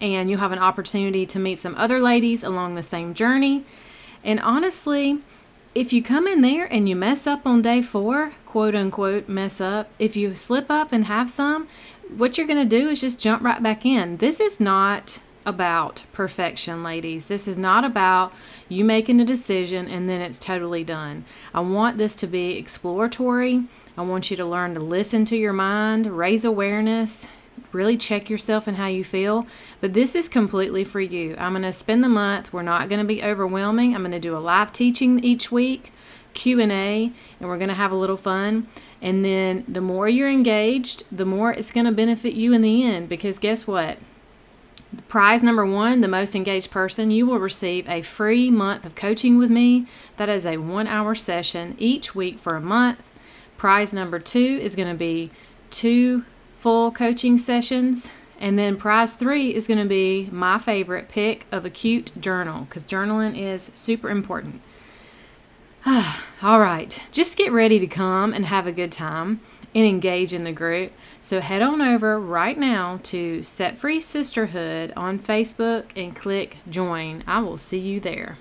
And 0.00 0.30
you'll 0.30 0.40
have 0.40 0.52
an 0.52 0.58
opportunity 0.58 1.26
to 1.26 1.38
meet 1.38 1.58
some 1.58 1.74
other 1.76 1.98
ladies 2.00 2.44
along 2.44 2.74
the 2.74 2.82
same 2.82 3.14
journey. 3.14 3.64
And 4.22 4.40
honestly, 4.40 5.18
if 5.74 5.92
you 5.92 6.02
come 6.02 6.26
in 6.26 6.40
there 6.40 6.66
and 6.66 6.88
you 6.88 6.96
mess 6.96 7.26
up 7.26 7.46
on 7.46 7.62
day 7.62 7.82
four, 7.82 8.32
quote 8.44 8.74
unquote, 8.74 9.28
mess 9.28 9.60
up, 9.60 9.90
if 9.98 10.16
you 10.16 10.34
slip 10.34 10.70
up 10.70 10.92
and 10.92 11.04
have 11.04 11.30
some, 11.30 11.68
what 12.16 12.36
you're 12.36 12.46
going 12.46 12.68
to 12.68 12.76
do 12.76 12.88
is 12.88 13.00
just 13.00 13.20
jump 13.20 13.42
right 13.42 13.62
back 13.62 13.86
in. 13.86 14.16
This 14.16 14.40
is 14.40 14.58
not 14.58 15.20
about 15.46 16.04
perfection, 16.12 16.82
ladies. 16.82 17.26
This 17.26 17.48
is 17.48 17.56
not 17.56 17.84
about 17.84 18.32
you 18.68 18.84
making 18.84 19.20
a 19.20 19.24
decision 19.24 19.88
and 19.88 20.08
then 20.08 20.20
it's 20.20 20.38
totally 20.38 20.84
done. 20.84 21.24
I 21.54 21.60
want 21.60 21.98
this 21.98 22.14
to 22.16 22.26
be 22.26 22.58
exploratory. 22.58 23.64
I 23.96 24.02
want 24.02 24.30
you 24.30 24.36
to 24.36 24.44
learn 24.44 24.74
to 24.74 24.80
listen 24.80 25.24
to 25.26 25.36
your 25.36 25.52
mind, 25.52 26.06
raise 26.06 26.44
awareness, 26.44 27.28
really 27.72 27.96
check 27.96 28.30
yourself 28.30 28.66
and 28.66 28.76
how 28.76 28.86
you 28.86 29.04
feel. 29.04 29.46
But 29.80 29.94
this 29.94 30.14
is 30.14 30.28
completely 30.28 30.84
for 30.84 31.00
you. 31.00 31.34
I'm 31.38 31.52
going 31.52 31.62
to 31.62 31.72
spend 31.72 32.02
the 32.04 32.08
month. 32.08 32.52
We're 32.52 32.62
not 32.62 32.88
going 32.88 33.00
to 33.00 33.06
be 33.06 33.22
overwhelming. 33.22 33.94
I'm 33.94 34.02
going 34.02 34.12
to 34.12 34.20
do 34.20 34.36
a 34.36 34.38
live 34.38 34.72
teaching 34.72 35.22
each 35.24 35.50
week, 35.52 35.92
Q&A, 36.34 37.12
and 37.40 37.48
we're 37.48 37.58
going 37.58 37.68
to 37.68 37.74
have 37.74 37.92
a 37.92 37.96
little 37.96 38.16
fun. 38.16 38.66
And 39.02 39.24
then 39.24 39.64
the 39.66 39.80
more 39.80 40.08
you're 40.08 40.30
engaged, 40.30 41.04
the 41.10 41.24
more 41.24 41.52
it's 41.52 41.72
going 41.72 41.86
to 41.86 41.92
benefit 41.92 42.34
you 42.34 42.52
in 42.52 42.62
the 42.62 42.84
end 42.84 43.08
because 43.08 43.38
guess 43.38 43.66
what? 43.66 43.98
Prize 45.08 45.42
number 45.42 45.64
one, 45.64 46.00
the 46.00 46.08
most 46.08 46.34
engaged 46.34 46.70
person, 46.70 47.10
you 47.10 47.24
will 47.24 47.38
receive 47.38 47.88
a 47.88 48.02
free 48.02 48.50
month 48.50 48.84
of 48.84 48.96
coaching 48.96 49.38
with 49.38 49.50
me. 49.50 49.86
That 50.16 50.28
is 50.28 50.44
a 50.44 50.58
one 50.58 50.88
hour 50.88 51.14
session 51.14 51.76
each 51.78 52.14
week 52.14 52.38
for 52.38 52.56
a 52.56 52.60
month. 52.60 53.10
Prize 53.56 53.92
number 53.92 54.18
two 54.18 54.58
is 54.60 54.74
going 54.74 54.88
to 54.88 54.98
be 54.98 55.30
two 55.70 56.24
full 56.60 56.92
coaching 56.92 57.38
sessions. 57.38 58.12
And 58.38 58.58
then 58.58 58.76
prize 58.76 59.16
three 59.16 59.54
is 59.54 59.66
going 59.66 59.80
to 59.80 59.88
be 59.88 60.28
my 60.32 60.58
favorite 60.58 61.08
pick 61.08 61.46
of 61.52 61.64
a 61.64 61.70
cute 61.70 62.12
journal 62.18 62.64
because 62.64 62.86
journaling 62.86 63.36
is 63.36 63.70
super 63.74 64.08
important. 64.08 64.62
All 66.42 66.60
right, 66.60 67.02
just 67.10 67.36
get 67.36 67.52
ready 67.52 67.78
to 67.78 67.86
come 67.86 68.32
and 68.32 68.46
have 68.46 68.66
a 68.66 68.72
good 68.72 68.92
time 68.92 69.40
and 69.74 69.84
engage 69.84 70.32
in 70.32 70.44
the 70.44 70.52
group. 70.52 70.92
So 71.22 71.40
head 71.40 71.62
on 71.62 71.80
over 71.80 72.18
right 72.18 72.58
now 72.58 73.00
to 73.04 73.42
Set 73.42 73.78
Free 73.78 74.00
Sisterhood 74.00 74.92
on 74.96 75.18
Facebook 75.18 75.86
and 75.96 76.14
click 76.14 76.58
join. 76.68 77.24
I 77.26 77.40
will 77.40 77.58
see 77.58 77.78
you 77.78 78.00
there. 78.00 78.38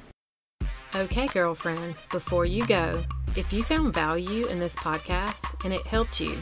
Okay, 0.96 1.28
girlfriend, 1.28 1.96
before 2.12 2.46
you 2.46 2.66
go, 2.66 3.04
if 3.36 3.54
you 3.54 3.64
found 3.64 3.94
value 3.94 4.48
in 4.48 4.60
this 4.60 4.76
podcast 4.76 5.64
and 5.64 5.74
it 5.74 5.86
helped 5.86 6.20
you, 6.20 6.42